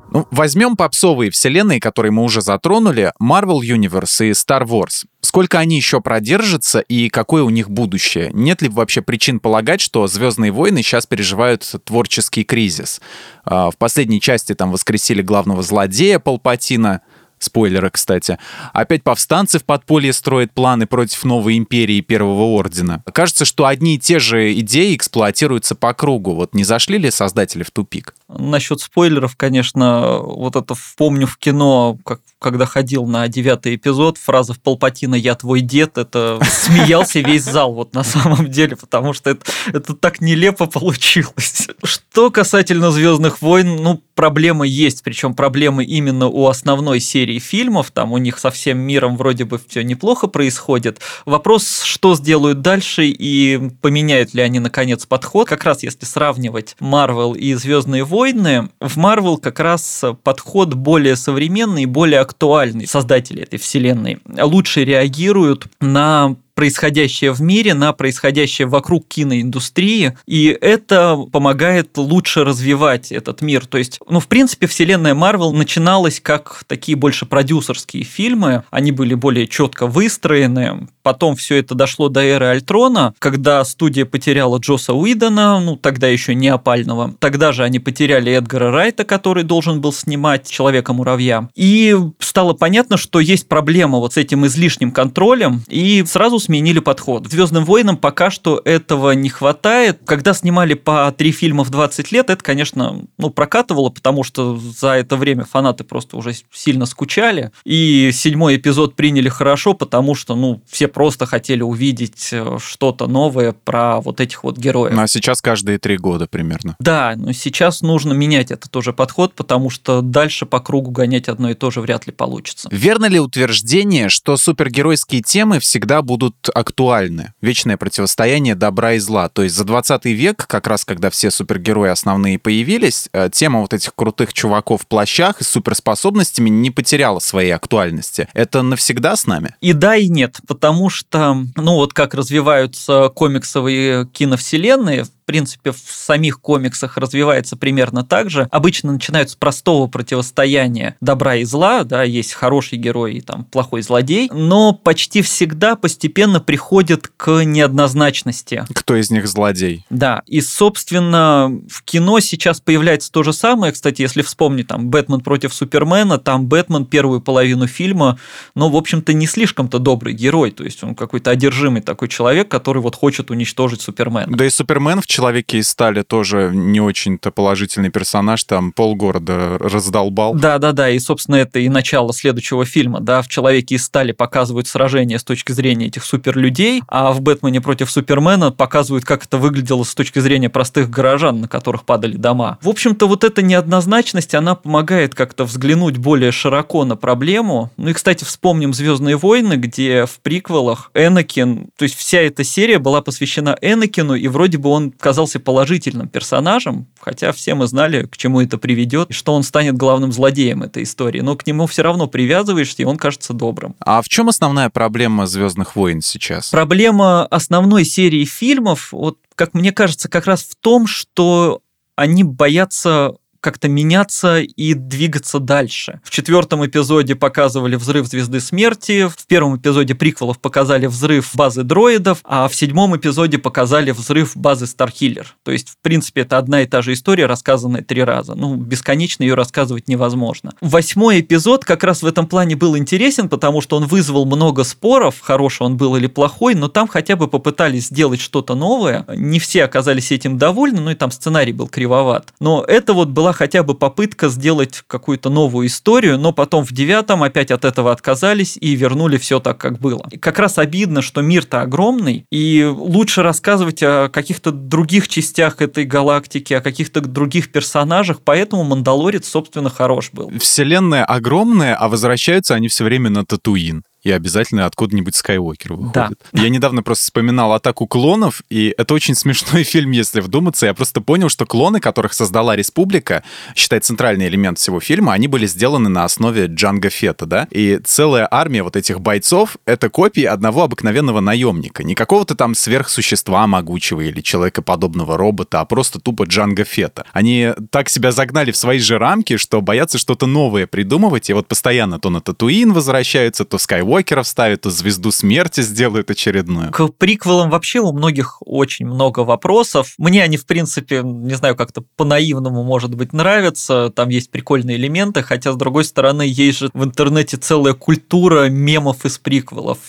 Ну, 0.09 0.25
возьмем 0.31 0.77
попсовые 0.77 1.29
вселенные, 1.31 1.79
которые 1.79 2.11
мы 2.11 2.23
уже 2.23 2.41
затронули, 2.41 3.11
Marvel 3.21 3.59
Universe 3.59 4.27
и 4.27 4.31
Star 4.31 4.63
Wars. 4.63 5.05
Сколько 5.21 5.59
они 5.59 5.75
еще 5.75 5.99
продержатся 5.99 6.79
и 6.79 7.09
какое 7.09 7.43
у 7.43 7.49
них 7.49 7.69
будущее? 7.69 8.31
Нет 8.33 8.61
ли 8.61 8.69
вообще 8.69 9.01
причин 9.01 9.39
полагать, 9.39 9.81
что 9.81 10.07
Звездные 10.07 10.51
войны 10.51 10.81
сейчас 10.81 11.05
переживают 11.05 11.75
творческий 11.83 12.43
кризис? 12.43 13.01
А, 13.43 13.69
в 13.69 13.77
последней 13.77 14.21
части 14.21 14.55
там 14.55 14.71
воскресили 14.71 15.21
главного 15.21 15.61
злодея 15.61 16.19
Палпатина— 16.19 17.01
Спойлеры, 17.39 17.89
кстати. 17.89 18.37
Опять 18.73 19.03
повстанцы 19.03 19.59
в 19.59 19.65
подполье 19.65 20.13
строят 20.13 20.51
планы 20.51 20.87
против 20.87 21.23
новой 21.23 21.57
империи 21.57 22.01
Первого 22.01 22.43
Ордена. 22.43 23.03
Кажется, 23.13 23.45
что 23.45 23.65
одни 23.65 23.95
и 23.95 23.99
те 23.99 24.19
же 24.19 24.53
идеи 24.59 24.95
эксплуатируются 24.95 25.75
по 25.75 25.93
кругу. 25.93 26.33
Вот 26.33 26.53
не 26.53 26.63
зашли 26.63 26.97
ли 26.97 27.11
создатели 27.11 27.63
в 27.63 27.71
тупик? 27.71 28.15
Насчет 28.27 28.81
спойлеров, 28.81 29.35
конечно, 29.35 30.19
вот 30.19 30.55
это 30.55 30.75
помню 30.97 31.27
в 31.27 31.37
кино, 31.37 31.97
как, 32.03 32.19
когда 32.39 32.65
ходил 32.65 33.05
на 33.07 33.27
девятый 33.27 33.75
эпизод, 33.75 34.17
фраза 34.17 34.53
в 34.53 34.59
Палпатина 34.59 35.15
«Я 35.15 35.35
твой 35.35 35.61
дед», 35.61 35.97
это 35.97 36.39
смеялся 36.47 37.19
весь 37.19 37.43
зал 37.43 37.73
вот 37.73 37.93
на 37.93 38.03
самом 38.03 38.49
деле, 38.49 38.75
потому 38.75 39.13
что 39.13 39.31
это, 39.31 39.45
это 39.67 39.95
так 39.95 40.21
нелепо 40.21 40.67
получилось. 40.67 41.67
Что 41.83 42.29
касательно 42.29 42.91
Звездных 42.91 43.41
войн, 43.41 43.77
ну, 43.77 44.01
проблема 44.13 44.65
есть, 44.65 45.03
причем 45.03 45.33
проблемы 45.33 45.83
именно 45.83 46.27
у 46.27 46.47
основной 46.47 46.99
серии 46.99 47.39
фильмов, 47.39 47.91
там 47.91 48.11
у 48.11 48.17
них 48.17 48.37
со 48.37 48.51
всем 48.51 48.77
миром 48.79 49.17
вроде 49.17 49.45
бы 49.45 49.59
все 49.67 49.83
неплохо 49.83 50.27
происходит. 50.27 50.99
Вопрос, 51.25 51.81
что 51.83 52.15
сделают 52.15 52.61
дальше 52.61 53.05
и 53.05 53.71
поменяют 53.81 54.33
ли 54.33 54.41
они 54.41 54.59
наконец 54.59 55.05
подход. 55.05 55.47
Как 55.47 55.63
раз 55.63 55.83
если 55.83 56.05
сравнивать 56.05 56.75
Марвел 56.79 57.33
и 57.33 57.53
Звездные 57.53 58.03
войны, 58.03 58.69
в 58.79 58.97
Марвел 58.97 59.37
как 59.37 59.59
раз 59.59 60.03
подход 60.23 60.73
более 60.73 61.15
современный 61.15 61.85
более 61.85 62.26
актуальный. 62.27 62.87
Создатели 62.87 63.41
этой 63.41 63.57
вселенной 63.57 64.19
лучше 64.25 64.83
реагируют 64.83 65.67
на 65.79 66.35
происходящее 66.57 67.33
в 67.33 67.39
мире, 67.39 67.75
на 67.75 67.93
происходящее 67.93 68.67
вокруг 68.67 69.07
киноиндустрии, 69.07 70.17
и 70.25 70.57
это 70.59 71.15
помогает 71.31 71.95
лучше 71.97 72.43
развивать 72.43 73.11
этот 73.11 73.43
мир. 73.43 73.67
То 73.67 73.77
есть, 73.77 73.99
ну, 74.09 74.19
в 74.19 74.27
принципе, 74.27 74.65
вселенная 74.65 75.13
Марвел 75.13 75.53
начиналась 75.53 76.19
как 76.19 76.63
такие 76.65 76.95
больше 76.95 77.27
продюсерские 77.27 78.03
фильмы, 78.03 78.63
они 78.71 78.91
были 78.91 79.13
более 79.13 79.45
четко 79.47 79.85
выстроены, 79.85 80.87
потом 81.03 81.35
все 81.35 81.57
это 81.57 81.75
дошло 81.75 82.09
до 82.09 82.23
эры 82.23 82.47
Альтрона, 82.47 83.13
когда 83.19 83.63
студия 83.63 84.05
потеряла 84.05 84.57
Джоса 84.57 84.95
Уидона, 84.95 85.59
ну, 85.59 85.75
тогда 85.75 86.07
еще 86.07 86.33
не 86.33 86.47
опального, 86.47 87.13
тогда 87.19 87.51
же 87.51 87.65
они 87.65 87.77
потеряли 87.77 88.31
Эдгара 88.31 88.71
Райта, 88.71 89.03
который 89.03 89.43
должен 89.43 89.79
был 89.79 89.93
снимать 89.93 90.49
Человека-муравья, 90.49 91.49
и 91.53 91.95
стало 92.17 92.53
понятно, 92.53 92.97
что 92.97 93.19
есть 93.19 93.47
проблема 93.47 93.99
вот 93.99 94.13
с 94.13 94.17
этим 94.17 94.47
излишним 94.47 94.91
контролем, 94.91 95.61
и 95.67 96.03
сразу 96.07 96.46
сменили 96.47 96.79
подход. 96.79 97.29
Звездным 97.29 97.65
войнам 97.65 97.97
пока 97.97 98.29
что 98.29 98.61
этого 98.63 99.11
не 99.11 99.27
хватает. 99.27 99.99
Когда 100.05 100.33
снимали 100.33 100.75
по 100.75 101.13
три 101.15 101.33
фильма 101.33 101.65
в 101.65 101.69
20 101.69 102.11
лет, 102.13 102.29
это, 102.29 102.41
конечно, 102.41 103.01
ну, 103.17 103.29
прокатывало, 103.29 103.89
потому 103.89 104.23
что 104.23 104.57
за 104.57 104.93
это 104.93 105.17
время 105.17 105.43
фанаты 105.43 105.83
просто 105.83 106.15
уже 106.15 106.33
сильно 106.53 106.85
скучали. 106.85 107.51
И 107.65 108.11
седьмой 108.13 108.55
эпизод 108.55 108.95
приняли 108.95 109.27
хорошо, 109.27 109.73
потому 109.73 110.15
что, 110.15 110.35
ну, 110.35 110.61
все 110.69 110.87
просто 110.87 111.25
хотели 111.25 111.61
увидеть 111.61 112.29
э, 112.31 112.57
что-то 112.63 113.07
новое 113.07 113.51
про 113.51 113.99
вот 113.99 114.21
этих 114.21 114.45
вот 114.45 114.57
героев. 114.57 114.93
Ну, 114.95 115.01
а 115.01 115.07
сейчас 115.07 115.41
каждые 115.41 115.79
три 115.79 115.97
года 115.97 116.27
примерно. 116.27 116.77
Да, 116.79 117.13
но 117.17 117.33
сейчас 117.33 117.81
нужно 117.81 118.13
менять 118.13 118.51
этот 118.51 118.71
тоже 118.71 118.93
подход, 118.93 119.33
потому 119.33 119.69
что 119.69 120.01
дальше 120.01 120.45
по 120.45 120.61
кругу 120.61 120.91
гонять 120.91 121.27
одно 121.27 121.49
и 121.49 121.55
то 121.55 121.71
же 121.71 121.81
вряд 121.81 122.07
ли 122.07 122.13
получится. 122.13 122.69
Верно 122.71 123.07
ли 123.07 123.19
утверждение, 123.19 124.07
что 124.07 124.37
супергеройские 124.37 125.21
темы 125.21 125.59
всегда 125.59 126.01
будут 126.01 126.36
актуальны. 126.53 127.33
Вечное 127.41 127.77
противостояние 127.77 128.55
добра 128.55 128.93
и 128.93 128.99
зла. 128.99 129.29
То 129.29 129.43
есть 129.43 129.55
за 129.55 129.63
20 129.63 130.05
век, 130.05 130.45
как 130.47 130.67
раз 130.67 130.85
когда 130.85 131.09
все 131.09 131.31
супергерои 131.31 131.89
основные 131.89 132.39
появились, 132.39 133.09
э, 133.13 133.29
тема 133.31 133.61
вот 133.61 133.73
этих 133.73 133.93
крутых 133.95 134.33
чуваков 134.33 134.83
в 134.83 134.87
плащах 134.87 135.41
и 135.41 135.43
суперспособностями 135.43 136.49
не 136.49 136.71
потеряла 136.71 137.19
своей 137.19 137.51
актуальности. 137.51 138.27
Это 138.33 138.61
навсегда 138.61 139.15
с 139.15 139.25
нами? 139.25 139.55
И 139.61 139.73
да, 139.73 139.95
и 139.95 140.07
нет. 140.07 140.37
Потому 140.47 140.89
что, 140.89 141.45
ну 141.55 141.75
вот 141.75 141.93
как 141.93 142.13
развиваются 142.13 143.09
комиксовые 143.09 144.07
киновселенные, 144.07 145.05
принципе, 145.27 145.71
в 145.71 145.77
самих 145.77 146.39
комиксах 146.39 146.97
развивается 146.97 147.57
примерно 147.57 148.03
так 148.03 148.29
же. 148.29 148.47
Обычно 148.49 148.93
начинают 148.93 149.29
с 149.29 149.35
простого 149.35 149.87
противостояния 149.87 150.95
добра 151.01 151.35
и 151.35 151.43
зла, 151.43 151.83
да, 151.83 152.01
есть 152.03 152.31
хороший 152.33 152.77
герой 152.77 153.15
и 153.15 153.21
там 153.21 153.43
плохой 153.43 153.81
злодей, 153.81 154.29
но 154.33 154.73
почти 154.73 155.21
всегда 155.21 155.75
постепенно 155.75 156.39
приходит 156.39 157.11
к 157.17 157.43
неоднозначности. 157.43 158.65
Кто 158.73 158.95
из 158.95 159.11
них 159.11 159.27
злодей? 159.27 159.85
Да, 159.89 160.23
и, 160.27 160.39
собственно, 160.39 161.51
в 161.69 161.83
кино 161.83 162.21
сейчас 162.21 162.61
появляется 162.61 163.11
то 163.11 163.21
же 163.23 163.33
самое. 163.33 163.73
Кстати, 163.73 164.01
если 164.01 164.21
вспомнить 164.21 164.67
там 164.67 164.89
«Бэтмен 164.89 165.19
против 165.19 165.53
Супермена», 165.53 166.19
там 166.19 166.47
Бэтмен 166.47 166.85
первую 166.85 167.19
половину 167.19 167.67
фильма, 167.67 168.17
ну, 168.55 168.69
в 168.69 168.77
общем-то, 168.77 169.11
не 169.11 169.27
слишком-то 169.27 169.79
добрый 169.79 170.13
герой, 170.13 170.51
то 170.51 170.63
есть 170.63 170.81
он 170.85 170.95
какой-то 170.95 171.31
одержимый 171.31 171.81
такой 171.81 172.07
человек, 172.07 172.47
который 172.47 172.81
вот 172.81 172.95
хочет 172.95 173.29
уничтожить 173.29 173.81
Супермена. 173.81 174.37
Да 174.37 174.45
и 174.45 174.49
Супермен 174.49 175.01
в 175.01 175.07
«Человеке 175.17 175.57
из 175.57 175.67
стали» 175.67 176.03
тоже 176.03 176.51
не 176.53 176.79
очень-то 176.79 177.31
положительный 177.31 177.89
персонаж, 177.89 178.43
там 178.43 178.71
полгорода 178.71 179.57
раздолбал. 179.57 180.35
Да-да-да, 180.35 180.91
и, 180.91 180.99
собственно, 180.99 181.37
это 181.37 181.57
и 181.57 181.69
начало 181.69 182.13
следующего 182.13 182.65
фильма, 182.65 182.99
да, 182.99 183.23
в 183.23 183.27
«Человеке 183.27 183.73
из 183.73 183.83
стали» 183.83 184.11
показывают 184.11 184.67
сражение 184.67 185.17
с 185.17 185.23
точки 185.23 185.53
зрения 185.53 185.87
этих 185.87 186.03
суперлюдей, 186.03 186.83
а 186.87 187.13
в 187.13 187.21
«Бэтмене 187.21 187.61
против 187.61 187.89
Супермена» 187.89 188.51
показывают, 188.51 189.05
как 189.05 189.25
это 189.25 189.39
выглядело 189.39 189.83
с 189.83 189.95
точки 189.95 190.19
зрения 190.19 190.51
простых 190.51 190.91
горожан, 190.91 191.41
на 191.41 191.47
которых 191.47 191.83
падали 191.83 192.15
дома. 192.15 192.59
В 192.61 192.69
общем-то, 192.69 193.07
вот 193.07 193.23
эта 193.23 193.41
неоднозначность, 193.41 194.35
она 194.35 194.53
помогает 194.53 195.15
как-то 195.15 195.45
взглянуть 195.45 195.97
более 195.97 196.31
широко 196.31 196.85
на 196.85 196.95
проблему. 196.95 197.71
Ну 197.77 197.89
и, 197.89 197.93
кстати, 197.93 198.23
вспомним 198.23 198.71
«Звездные 198.71 199.17
войны», 199.17 199.55
где 199.55 200.05
в 200.05 200.19
приквелах 200.19 200.91
Энакин, 200.93 201.69
то 201.75 201.83
есть 201.83 201.95
вся 201.95 202.19
эта 202.19 202.43
серия 202.43 202.77
была 202.77 203.01
посвящена 203.01 203.57
Энакину, 203.61 204.13
и 204.13 204.27
вроде 204.27 204.59
бы 204.59 204.69
он 204.69 204.91
казался 205.07 205.39
положительным 205.39 206.09
персонажем, 206.09 206.85
хотя 206.99 207.31
все 207.31 207.55
мы 207.55 207.67
знали, 207.67 208.07
к 208.07 208.17
чему 208.17 208.41
это 208.41 208.57
приведет, 208.57 209.09
и 209.09 209.13
что 209.13 209.33
он 209.33 209.43
станет 209.43 209.77
главным 209.77 210.11
злодеем 210.11 210.63
этой 210.63 210.83
истории. 210.83 211.21
Но 211.21 211.37
к 211.37 211.47
нему 211.47 211.65
все 211.65 211.81
равно 211.81 212.07
привязываешься, 212.07 212.81
и 212.81 212.85
он 212.85 212.97
кажется 212.97 213.31
добрым. 213.31 213.73
А 213.79 214.01
в 214.01 214.09
чем 214.09 214.27
основная 214.27 214.69
проблема 214.69 215.25
Звездных 215.25 215.77
войн 215.77 216.01
сейчас? 216.01 216.49
Проблема 216.49 217.25
основной 217.27 217.85
серии 217.85 218.25
фильмов, 218.25 218.91
вот 218.91 219.17
как 219.35 219.53
мне 219.53 219.71
кажется, 219.71 220.09
как 220.09 220.25
раз 220.25 220.43
в 220.43 220.55
том, 220.57 220.87
что 220.87 221.61
они 221.95 222.25
боятся 222.25 223.13
как-то 223.39 223.67
меняться 223.67 224.39
и 224.39 224.73
двигаться 224.73 225.39
дальше. 225.39 225.99
В 226.03 226.09
четвертом 226.09 226.65
эпизоде 226.65 227.15
показывали 227.15 227.75
взрыв 227.75 228.07
Звезды 228.07 228.39
Смерти, 228.39 229.07
в 229.07 229.25
первом 229.27 229.57
эпизоде 229.57 229.95
приквелов 229.95 230.39
показали 230.39 230.85
взрыв 230.85 231.31
базы 231.35 231.63
дроидов, 231.63 232.19
а 232.23 232.47
в 232.47 232.55
седьмом 232.55 232.95
эпизоде 232.95 233.37
показали 233.37 233.91
взрыв 233.91 234.35
базы 234.35 234.67
Старкиллер. 234.67 235.35
То 235.43 235.51
есть, 235.51 235.69
в 235.69 235.77
принципе, 235.81 236.21
это 236.21 236.37
одна 236.37 236.61
и 236.61 236.65
та 236.65 236.81
же 236.81 236.93
история, 236.93 237.25
рассказанная 237.25 237.81
три 237.81 238.03
раза. 238.03 238.35
Ну, 238.35 238.55
бесконечно 238.55 239.23
ее 239.23 239.35
рассказывать 239.35 239.87
невозможно. 239.87 240.53
Восьмой 240.61 241.21
эпизод 241.21 241.65
как 241.65 241.83
раз 241.83 242.01
в 242.01 242.05
этом 242.07 242.27
плане 242.27 242.55
был 242.55 242.77
интересен, 242.77 243.29
потому 243.29 243.61
что 243.61 243.77
он 243.77 243.85
вызвал 243.85 244.25
много 244.25 244.63
споров, 244.63 245.15
хороший 245.21 245.63
он 245.63 245.77
был 245.77 245.95
или 245.95 246.07
плохой, 246.07 246.55
но 246.55 246.67
там 246.67 246.87
хотя 246.87 247.15
бы 247.15 247.27
попытались 247.27 247.87
сделать 247.87 248.19
что-то 248.19 248.55
новое. 248.55 249.05
Не 249.15 249.39
все 249.39 249.63
оказались 249.63 250.11
этим 250.11 250.37
довольны, 250.37 250.81
ну 250.81 250.91
и 250.91 250.95
там 250.95 251.11
сценарий 251.11 251.53
был 251.53 251.67
кривоват. 251.67 252.33
Но 252.39 252.63
это 252.63 252.93
вот 252.93 253.09
была 253.09 253.33
хотя 253.37 253.63
бы 253.63 253.75
попытка 253.75 254.29
сделать 254.29 254.83
какую-то 254.87 255.29
новую 255.29 255.67
историю, 255.67 256.17
но 256.17 256.33
потом 256.33 256.65
в 256.65 256.71
девятом 256.71 257.21
опять 257.21 257.51
от 257.51 257.63
этого 257.63 257.91
отказались 257.91 258.57
и 258.59 258.75
вернули 258.75 259.17
все 259.17 259.39
так, 259.39 259.57
как 259.59 259.79
было. 259.79 260.07
И 260.11 260.17
как 260.17 260.39
раз 260.39 260.57
обидно, 260.57 261.01
что 261.01 261.21
мир-то 261.21 261.61
огромный, 261.61 262.25
и 262.31 262.63
лучше 262.63 263.21
рассказывать 263.21 263.83
о 263.83 264.09
каких-то 264.09 264.51
других 264.51 265.07
частях 265.07 265.61
этой 265.61 265.85
галактики, 265.85 266.53
о 266.53 266.61
каких-то 266.61 267.01
других 267.01 267.51
персонажах, 267.51 268.21
поэтому 268.23 268.63
Мандалорец, 268.63 269.27
собственно, 269.27 269.69
хорош 269.69 270.09
был. 270.11 270.31
Вселенная 270.39 271.05
огромная, 271.05 271.75
а 271.75 271.87
возвращаются 271.87 272.55
они 272.55 272.67
все 272.67 272.83
время 272.83 273.09
на 273.09 273.23
Татуин 273.23 273.83
и 274.03 274.11
обязательно 274.11 274.65
откуда-нибудь 274.65 275.15
Скайуокер 275.15 275.73
выходит. 275.73 276.19
Да. 276.31 276.41
Я 276.41 276.49
недавно 276.49 276.81
просто 276.81 277.05
вспоминал 277.05 277.53
«Атаку 277.53 277.87
клонов», 277.87 278.41
и 278.49 278.73
это 278.77 278.93
очень 278.93 279.15
смешной 279.15 279.63
фильм, 279.63 279.91
если 279.91 280.21
вдуматься. 280.21 280.65
Я 280.65 280.73
просто 280.73 281.01
понял, 281.01 281.29
что 281.29 281.45
клоны, 281.45 281.79
которых 281.79 282.13
создала 282.13 282.55
Республика, 282.55 283.23
считай 283.55 283.79
центральный 283.79 284.27
элемент 284.27 284.59
всего 284.59 284.79
фильма, 284.79 285.13
они 285.13 285.27
были 285.27 285.45
сделаны 285.45 285.89
на 285.89 286.05
основе 286.05 286.45
Джанга 286.45 286.89
Фета, 286.89 287.25
да? 287.25 287.47
И 287.51 287.79
целая 287.83 288.27
армия 288.29 288.63
вот 288.63 288.75
этих 288.75 289.01
бойцов— 289.01 289.57
это 289.65 289.89
копии 289.89 290.23
одного 290.23 290.63
обыкновенного 290.63 291.19
наемника. 291.19 291.83
Не 291.83 291.95
какого-то 291.95 292.35
там 292.35 292.55
сверхсущества 292.55 293.45
могучего 293.47 294.01
или 294.01 294.21
человекоподобного 294.21 295.17
робота, 295.17 295.59
а 295.59 295.65
просто 295.65 295.99
тупо 295.99 296.23
Джанга 296.23 296.63
Фета. 296.63 297.05
Они 297.11 297.51
так 297.71 297.89
себя 297.89 298.11
загнали 298.11 298.51
в 298.51 298.57
свои 298.57 298.79
же 298.79 298.97
рамки, 298.97 299.37
что 299.37 299.61
боятся 299.61 299.97
что-то 299.97 300.27
новое 300.27 300.65
придумывать, 300.65 301.29
и 301.29 301.33
вот 301.33 301.47
постоянно 301.47 301.99
то 301.99 302.09
на 302.09 302.21
Татуин 302.21 302.71
возвращаются, 302.71 303.43
то 303.43 303.57
Скайуокер 303.57 303.86
Скайуокеров 303.87 304.27
ставят, 304.27 304.61
то 304.61 304.69
звезду 304.69 305.11
смерти 305.11 305.61
сделают 305.61 306.11
очередную. 306.11 306.71
К 306.71 306.89
приквелам 306.89 307.49
вообще 307.49 307.79
у 307.79 307.93
многих 307.93 308.37
очень 308.41 308.85
много 308.85 309.21
вопросов. 309.21 309.93
Мне 309.97 310.23
они, 310.23 310.35
в 310.35 310.45
принципе, 310.45 311.01
не 311.03 311.35
знаю, 311.35 311.55
как-то 311.55 311.83
по-наивному, 311.95 312.63
может 312.63 312.93
быть, 312.93 313.13
нравятся. 313.13 313.89
Там 313.95 314.09
есть 314.09 314.29
прикольные 314.29 314.75
элементы, 314.75 315.23
хотя, 315.23 315.53
с 315.53 315.55
другой 315.55 315.85
стороны, 315.85 316.23
есть 316.23 316.57
же 316.59 316.69
в 316.73 316.83
интернете 316.83 317.37
целая 317.37 317.73
культура 317.73 318.49
мемов 318.49 319.05
из 319.05 319.17
приквелов. 319.19 319.79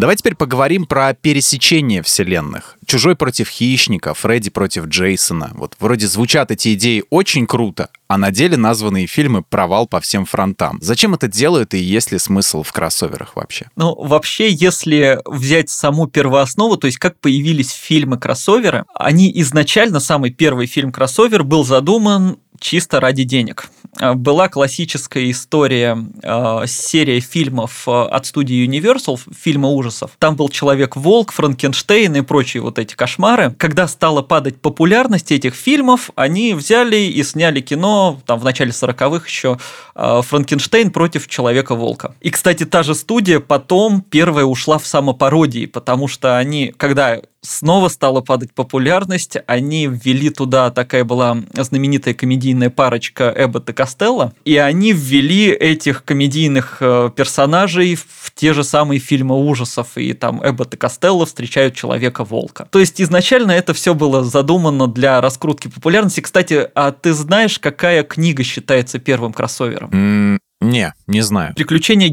Давай 0.00 0.16
теперь 0.16 0.34
поговорим 0.34 0.86
про 0.86 1.12
пересечение 1.12 2.02
вселенных. 2.02 2.78
Чужой 2.86 3.16
против 3.16 3.50
хищника, 3.50 4.14
Фредди 4.14 4.48
против 4.48 4.86
Джейсона. 4.86 5.50
Вот 5.52 5.76
вроде 5.78 6.06
звучат 6.06 6.50
эти 6.50 6.72
идеи 6.72 7.04
очень 7.10 7.46
круто, 7.46 7.90
а 8.08 8.16
на 8.16 8.30
деле 8.30 8.56
названные 8.56 9.06
фильмы 9.06 9.42
провал 9.42 9.86
по 9.86 10.00
всем 10.00 10.24
фронтам. 10.24 10.78
Зачем 10.80 11.12
это 11.12 11.28
делают 11.28 11.74
и 11.74 11.78
есть 11.78 12.12
ли 12.12 12.18
смысл 12.18 12.62
в 12.62 12.72
кроссоверах 12.72 13.36
вообще? 13.36 13.66
Ну, 13.76 13.94
вообще, 13.94 14.50
если 14.50 15.20
взять 15.26 15.68
саму 15.68 16.06
первооснову, 16.06 16.78
то 16.78 16.86
есть 16.86 16.96
как 16.96 17.20
появились 17.20 17.70
фильмы 17.70 18.16
кроссоверы, 18.16 18.86
они 18.94 19.30
изначально, 19.42 20.00
самый 20.00 20.30
первый 20.30 20.66
фильм 20.66 20.92
кроссовер 20.92 21.44
был 21.44 21.62
задуман 21.62 22.38
чисто 22.60 23.00
ради 23.00 23.24
денег. 23.24 23.68
А, 23.98 24.14
была 24.14 24.48
классическая 24.48 25.30
история, 25.30 25.98
а, 26.22 26.66
серия 26.66 27.20
фильмов 27.20 27.84
а, 27.86 28.06
от 28.06 28.26
студии 28.26 28.66
Universal, 28.66 29.18
фильмы 29.36 29.72
ужасов. 29.72 30.12
Там 30.18 30.36
был 30.36 30.48
Человек-волк, 30.48 31.32
Франкенштейн 31.32 32.14
и 32.16 32.20
прочие 32.20 32.62
вот 32.62 32.78
эти 32.78 32.94
кошмары. 32.94 33.54
Когда 33.58 33.88
стала 33.88 34.22
падать 34.22 34.60
популярность 34.60 35.32
этих 35.32 35.54
фильмов, 35.54 36.10
они 36.14 36.54
взяли 36.54 36.96
и 36.96 37.22
сняли 37.24 37.60
кино, 37.60 38.20
там 38.26 38.38
в 38.38 38.44
начале 38.44 38.70
40-х 38.70 39.26
еще, 39.26 39.58
Франкенштейн 39.94 40.90
против 40.90 41.26
Человека-волка. 41.26 42.14
И, 42.20 42.30
кстати, 42.30 42.64
та 42.64 42.82
же 42.82 42.94
студия 42.94 43.40
потом 43.40 44.02
первая 44.02 44.44
ушла 44.44 44.78
в 44.78 44.86
самопародии, 44.86 45.66
потому 45.66 46.08
что 46.08 46.38
они, 46.38 46.72
когда 46.76 47.20
снова 47.42 47.88
стала 47.88 48.20
падать 48.20 48.52
популярность. 48.52 49.36
Они 49.46 49.86
ввели 49.86 50.30
туда, 50.30 50.70
такая 50.70 51.04
была 51.04 51.38
знаменитая 51.54 52.14
комедийная 52.14 52.70
парочка 52.70 53.32
Эббот 53.36 53.70
и 53.70 53.72
Костелло, 53.72 54.32
и 54.44 54.56
они 54.56 54.92
ввели 54.92 55.46
этих 55.46 56.04
комедийных 56.04 56.78
э, 56.80 57.10
персонажей 57.14 57.94
в 57.96 58.32
те 58.34 58.52
же 58.52 58.64
самые 58.64 59.00
фильмы 59.00 59.36
ужасов, 59.36 59.96
и 59.96 60.12
там 60.12 60.40
Эббот 60.46 60.74
и 60.74 60.76
Костелло 60.76 61.26
встречают 61.26 61.74
Человека-волка. 61.74 62.68
То 62.70 62.78
есть 62.78 63.00
изначально 63.00 63.52
это 63.52 63.74
все 63.74 63.94
было 63.94 64.24
задумано 64.24 64.86
для 64.86 65.20
раскрутки 65.20 65.68
популярности. 65.68 66.20
Кстати, 66.20 66.68
а 66.74 66.92
ты 66.92 67.12
знаешь, 67.12 67.58
какая 67.58 68.02
книга 68.02 68.42
считается 68.44 68.98
первым 68.98 69.32
кроссовером? 69.32 70.40
Не, 70.60 70.92
не 71.06 71.22
знаю. 71.22 71.54
Приключения 71.54 72.10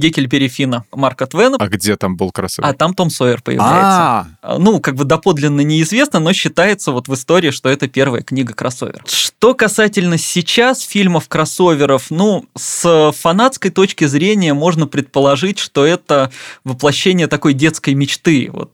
Фина 0.47 0.85
Марка 0.93 1.27
Твена. 1.27 1.57
А 1.59 1.67
где 1.67 1.97
там 1.97 2.15
был 2.15 2.31
кроссовер? 2.31 2.69
А 2.69 2.73
там 2.73 2.93
Том 2.93 3.09
Сойер 3.09 3.41
появляется. 3.41 3.77
А-а-а. 3.77 4.57
Ну, 4.57 4.79
как 4.79 4.95
бы 4.95 5.03
доподлинно 5.03 5.61
неизвестно, 5.61 6.19
но 6.19 6.31
считается 6.31 6.91
вот 6.91 7.09
в 7.09 7.13
истории, 7.13 7.51
что 7.51 7.67
это 7.67 7.89
первая 7.89 8.21
книга 8.21 8.53
кроссовер. 8.53 9.03
Что 9.05 9.53
касательно 9.53 10.17
сейчас 10.17 10.81
фильмов 10.81 11.27
кроссоверов, 11.27 12.09
ну, 12.09 12.45
с 12.55 13.11
фанатской 13.11 13.69
точки 13.69 14.05
зрения 14.05 14.53
можно 14.53 14.87
предположить, 14.87 15.59
что 15.59 15.85
это 15.85 16.31
воплощение 16.63 17.27
такой 17.27 17.53
детской 17.53 17.95
мечты. 17.95 18.49
Вот 18.51 18.71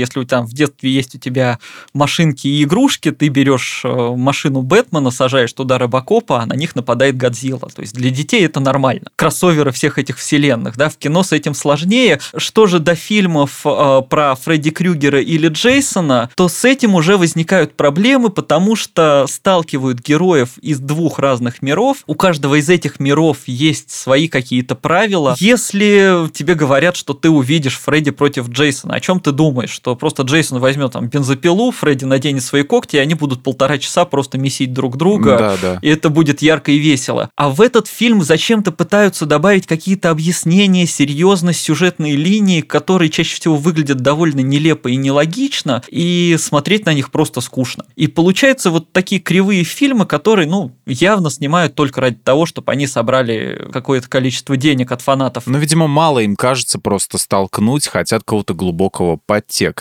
если 0.00 0.20
у 0.20 0.24
тебя 0.24 0.42
в 0.42 0.52
детстве 0.52 0.90
есть 0.90 1.14
у 1.14 1.18
тебя 1.18 1.58
машинки 1.92 2.46
и 2.46 2.62
игрушки, 2.62 3.10
ты 3.10 3.28
берешь 3.28 3.82
э, 3.84 4.14
машину 4.16 4.62
Бэтмена, 4.62 5.10
сажаешь 5.10 5.52
туда 5.52 5.78
Робокопа, 5.78 6.42
а 6.42 6.46
на 6.46 6.54
них 6.54 6.74
нападает 6.74 7.16
Годзилла. 7.16 7.68
То 7.74 7.82
есть 7.82 7.94
для 7.94 8.10
детей 8.10 8.44
это 8.44 8.60
нормально. 8.60 9.10
Кроссоверы 9.16 9.72
всех 9.72 9.98
этих 9.98 10.18
вселенных, 10.18 10.76
да, 10.76 10.88
в 10.88 10.96
кино 10.96 11.22
с 11.22 11.32
этим 11.32 11.54
сложнее. 11.54 12.20
Что 12.36 12.66
же 12.66 12.78
до 12.78 12.94
фильмов 12.94 13.62
э, 13.64 14.02
про 14.08 14.34
Фредди 14.36 14.70
Крюгера 14.70 15.20
или 15.20 15.48
Джейсона, 15.48 16.30
то 16.34 16.48
с 16.48 16.64
этим 16.64 16.94
уже 16.94 17.16
возникают 17.16 17.74
проблемы, 17.74 18.30
потому 18.30 18.76
что 18.76 19.26
сталкивают 19.28 20.00
героев 20.00 20.58
из 20.58 20.78
двух 20.78 21.18
разных 21.18 21.62
миров. 21.62 21.98
У 22.06 22.14
каждого 22.14 22.56
из 22.56 22.68
этих 22.68 23.00
миров 23.00 23.38
есть 23.46 23.90
свои 23.90 24.28
какие-то 24.28 24.74
правила. 24.74 25.34
Если 25.38 26.28
тебе 26.32 26.54
говорят, 26.54 26.96
что 26.96 27.14
ты 27.14 27.30
увидишь 27.30 27.78
Фредди 27.78 28.10
против 28.10 28.48
Джейсона, 28.48 28.94
о 28.94 29.00
чем 29.00 29.20
ты 29.20 29.32
думаешь? 29.32 29.78
Что 29.86 29.94
просто 29.94 30.24
Джейсон 30.24 30.58
возьмет 30.58 30.90
там 30.90 31.06
бензопилу, 31.06 31.70
Фредди 31.70 32.04
наденет 32.04 32.42
свои 32.42 32.64
когти, 32.64 32.96
и 32.96 32.98
они 32.98 33.14
будут 33.14 33.44
полтора 33.44 33.78
часа 33.78 34.04
просто 34.04 34.36
месить 34.36 34.72
друг 34.72 34.96
друга, 34.96 35.38
Да, 35.38 35.56
да. 35.62 35.78
и 35.80 35.88
это 35.88 36.10
будет 36.10 36.42
ярко 36.42 36.72
и 36.72 36.78
весело. 36.78 37.30
А 37.36 37.50
в 37.50 37.60
этот 37.60 37.86
фильм 37.86 38.20
зачем-то 38.20 38.72
пытаются 38.72 39.26
добавить 39.26 39.68
какие-то 39.68 40.10
объяснения, 40.10 40.86
серьезность, 40.86 41.60
сюжетные 41.60 42.16
линии, 42.16 42.62
которые 42.62 43.10
чаще 43.10 43.36
всего 43.36 43.54
выглядят 43.54 43.98
довольно 43.98 44.40
нелепо 44.40 44.88
и 44.88 44.96
нелогично, 44.96 45.84
и 45.86 46.34
смотреть 46.36 46.84
на 46.84 46.92
них 46.92 47.12
просто 47.12 47.40
скучно. 47.40 47.84
И 47.94 48.08
получается 48.08 48.72
вот 48.72 48.90
такие 48.90 49.20
кривые 49.20 49.62
фильмы, 49.62 50.04
которые, 50.04 50.48
ну, 50.48 50.72
явно 50.84 51.30
снимают 51.30 51.76
только 51.76 52.00
ради 52.00 52.16
того, 52.16 52.44
чтобы 52.44 52.72
они 52.72 52.88
собрали 52.88 53.68
какое-то 53.72 54.08
количество 54.08 54.56
денег 54.56 54.90
от 54.90 55.00
фанатов. 55.02 55.46
Но, 55.46 55.58
видимо, 55.58 55.86
мало 55.86 56.18
им 56.18 56.34
кажется 56.34 56.80
просто 56.80 57.18
столкнуть, 57.18 57.86
хотят 57.86 58.22
какого-то 58.24 58.52
глубокого 58.52 59.20
подтекста 59.24 59.75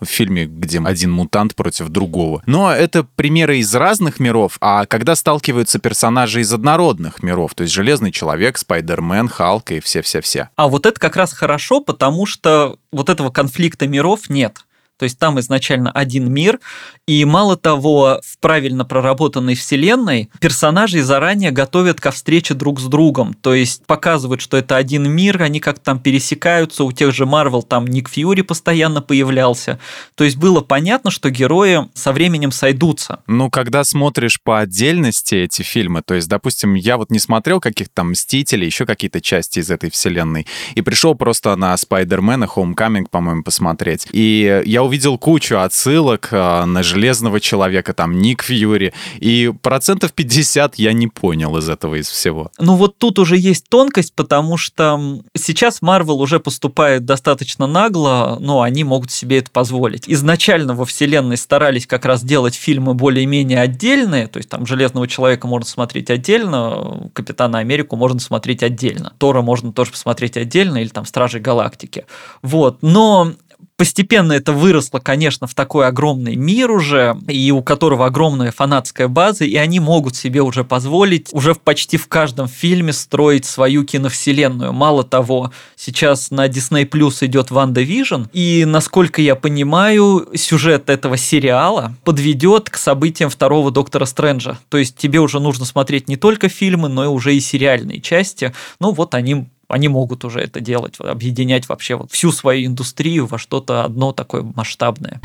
в 0.00 0.06
фильме, 0.06 0.46
где 0.46 0.80
один 0.80 1.12
мутант 1.12 1.54
против 1.54 1.88
другого. 1.88 2.42
Но 2.46 2.72
это 2.72 3.04
примеры 3.04 3.58
из 3.58 3.74
разных 3.74 4.20
миров, 4.20 4.56
а 4.60 4.86
когда 4.86 5.14
сталкиваются 5.14 5.78
персонажи 5.78 6.40
из 6.40 6.52
однородных 6.52 7.22
миров, 7.22 7.54
то 7.54 7.62
есть 7.62 7.74
Железный 7.74 8.12
Человек, 8.12 8.58
Спайдермен, 8.58 9.28
Халк 9.28 9.70
и 9.72 9.80
все-все-все. 9.80 10.48
А 10.56 10.68
вот 10.68 10.86
это 10.86 10.98
как 11.00 11.16
раз 11.16 11.32
хорошо, 11.32 11.80
потому 11.80 12.26
что 12.26 12.76
вот 12.92 13.08
этого 13.08 13.30
конфликта 13.30 13.86
миров 13.86 14.28
нет. 14.28 14.64
То 15.00 15.04
есть 15.04 15.18
там 15.18 15.40
изначально 15.40 15.90
один 15.90 16.30
мир, 16.30 16.60
и 17.06 17.24
мало 17.24 17.56
того, 17.56 18.20
в 18.22 18.38
правильно 18.38 18.84
проработанной 18.84 19.54
вселенной 19.54 20.28
персонажей 20.40 21.00
заранее 21.00 21.52
готовят 21.52 22.02
ко 22.02 22.10
встрече 22.10 22.52
друг 22.52 22.80
с 22.80 22.84
другом. 22.84 23.32
То 23.32 23.54
есть 23.54 23.86
показывают, 23.86 24.42
что 24.42 24.58
это 24.58 24.76
один 24.76 25.10
мир, 25.10 25.42
они 25.42 25.58
как-то 25.58 25.84
там 25.84 26.00
пересекаются. 26.00 26.84
У 26.84 26.92
тех 26.92 27.14
же 27.14 27.24
Марвел 27.24 27.62
там 27.62 27.86
Ник 27.86 28.10
Фьюри 28.10 28.42
постоянно 28.42 29.00
появлялся. 29.00 29.80
То 30.16 30.24
есть 30.24 30.36
было 30.36 30.60
понятно, 30.60 31.10
что 31.10 31.30
герои 31.30 31.88
со 31.94 32.12
временем 32.12 32.52
сойдутся. 32.52 33.20
Ну, 33.26 33.48
когда 33.48 33.84
смотришь 33.84 34.38
по 34.42 34.60
отдельности 34.60 35.34
эти 35.34 35.62
фильмы, 35.62 36.02
то 36.04 36.12
есть, 36.12 36.28
допустим, 36.28 36.74
я 36.74 36.98
вот 36.98 37.10
не 37.10 37.20
смотрел 37.20 37.58
каких-то 37.58 37.94
там 37.94 38.10
Мстителей, 38.10 38.66
еще 38.66 38.84
какие-то 38.84 39.22
части 39.22 39.60
из 39.60 39.70
этой 39.70 39.90
вселенной, 39.90 40.46
и 40.74 40.82
пришел 40.82 41.14
просто 41.14 41.56
на 41.56 41.74
Спайдермена, 41.74 42.44
Homecoming, 42.44 43.06
по-моему, 43.10 43.42
посмотреть. 43.42 44.06
И 44.12 44.62
я 44.66 44.82
увидел 44.90 45.18
кучу 45.18 45.56
отсылок 45.56 46.30
а, 46.32 46.66
на 46.66 46.82
Железного 46.82 47.38
Человека, 47.38 47.94
там, 47.94 48.18
Ник 48.18 48.42
Фьюри, 48.42 48.92
и 49.20 49.52
процентов 49.62 50.12
50 50.12 50.74
я 50.80 50.92
не 50.92 51.06
понял 51.06 51.56
из 51.58 51.68
этого, 51.68 51.94
из 51.94 52.08
всего. 52.08 52.50
Ну 52.58 52.74
вот 52.74 52.98
тут 52.98 53.20
уже 53.20 53.36
есть 53.36 53.68
тонкость, 53.68 54.12
потому 54.14 54.56
что 54.56 55.20
сейчас 55.36 55.80
Марвел 55.80 56.20
уже 56.20 56.40
поступает 56.40 57.04
достаточно 57.04 57.68
нагло, 57.68 58.36
но 58.40 58.62
они 58.62 58.82
могут 58.82 59.12
себе 59.12 59.38
это 59.38 59.52
позволить. 59.52 60.08
Изначально 60.08 60.74
во 60.74 60.84
вселенной 60.84 61.36
старались 61.36 61.86
как 61.86 62.04
раз 62.04 62.24
делать 62.24 62.56
фильмы 62.56 62.94
более-менее 62.94 63.60
отдельные, 63.60 64.26
то 64.26 64.38
есть 64.38 64.48
там 64.48 64.66
Железного 64.66 65.06
Человека 65.06 65.46
можно 65.46 65.68
смотреть 65.68 66.10
отдельно, 66.10 67.10
Капитана 67.12 67.58
Америку 67.58 67.94
можно 67.94 68.18
смотреть 68.18 68.64
отдельно, 68.64 69.12
Тора 69.18 69.40
можно 69.40 69.72
тоже 69.72 69.92
посмотреть 69.92 70.36
отдельно, 70.36 70.78
или 70.78 70.88
там 70.88 71.04
Стражи 71.04 71.38
Галактики. 71.38 72.06
Вот, 72.42 72.78
но 72.82 73.34
Постепенно 73.80 74.34
это 74.34 74.52
выросло, 74.52 74.98
конечно, 74.98 75.46
в 75.46 75.54
такой 75.54 75.86
огромный 75.86 76.36
мир 76.36 76.70
уже, 76.70 77.16
и 77.26 77.50
у 77.50 77.62
которого 77.62 78.04
огромная 78.04 78.52
фанатская 78.52 79.08
база, 79.08 79.46
и 79.46 79.56
они 79.56 79.80
могут 79.80 80.14
себе 80.14 80.42
уже 80.42 80.64
позволить 80.64 81.30
уже 81.32 81.54
почти 81.54 81.96
в 81.96 82.06
каждом 82.06 82.46
фильме 82.46 82.92
строить 82.92 83.46
свою 83.46 83.84
киновселенную. 83.84 84.74
Мало 84.74 85.02
того, 85.02 85.50
сейчас 85.76 86.30
на 86.30 86.46
Disney 86.46 86.86
Plus 86.86 87.24
идет 87.24 87.50
WandaVision, 87.50 88.24
и, 88.34 88.66
насколько 88.66 89.22
я 89.22 89.34
понимаю, 89.34 90.28
сюжет 90.34 90.90
этого 90.90 91.16
сериала 91.16 91.96
подведет 92.04 92.68
к 92.68 92.76
событиям 92.76 93.30
второго 93.30 93.70
Доктора 93.70 94.04
Стрэнджа. 94.04 94.58
То 94.68 94.76
есть 94.76 94.98
тебе 94.98 95.20
уже 95.20 95.40
нужно 95.40 95.64
смотреть 95.64 96.06
не 96.06 96.16
только 96.16 96.50
фильмы, 96.50 96.90
но 96.90 97.04
и 97.04 97.08
уже 97.08 97.34
и 97.34 97.40
сериальные 97.40 98.02
части. 98.02 98.52
Ну 98.78 98.92
вот 98.92 99.14
они 99.14 99.46
они 99.70 99.88
могут 99.88 100.24
уже 100.24 100.40
это 100.40 100.60
делать, 100.60 100.96
объединять 100.98 101.68
вообще 101.68 101.94
вот 101.94 102.10
всю 102.10 102.32
свою 102.32 102.66
индустрию 102.66 103.26
во 103.26 103.38
что-то 103.38 103.84
одно 103.84 104.12
такое 104.12 104.42
масштабное. 104.42 105.20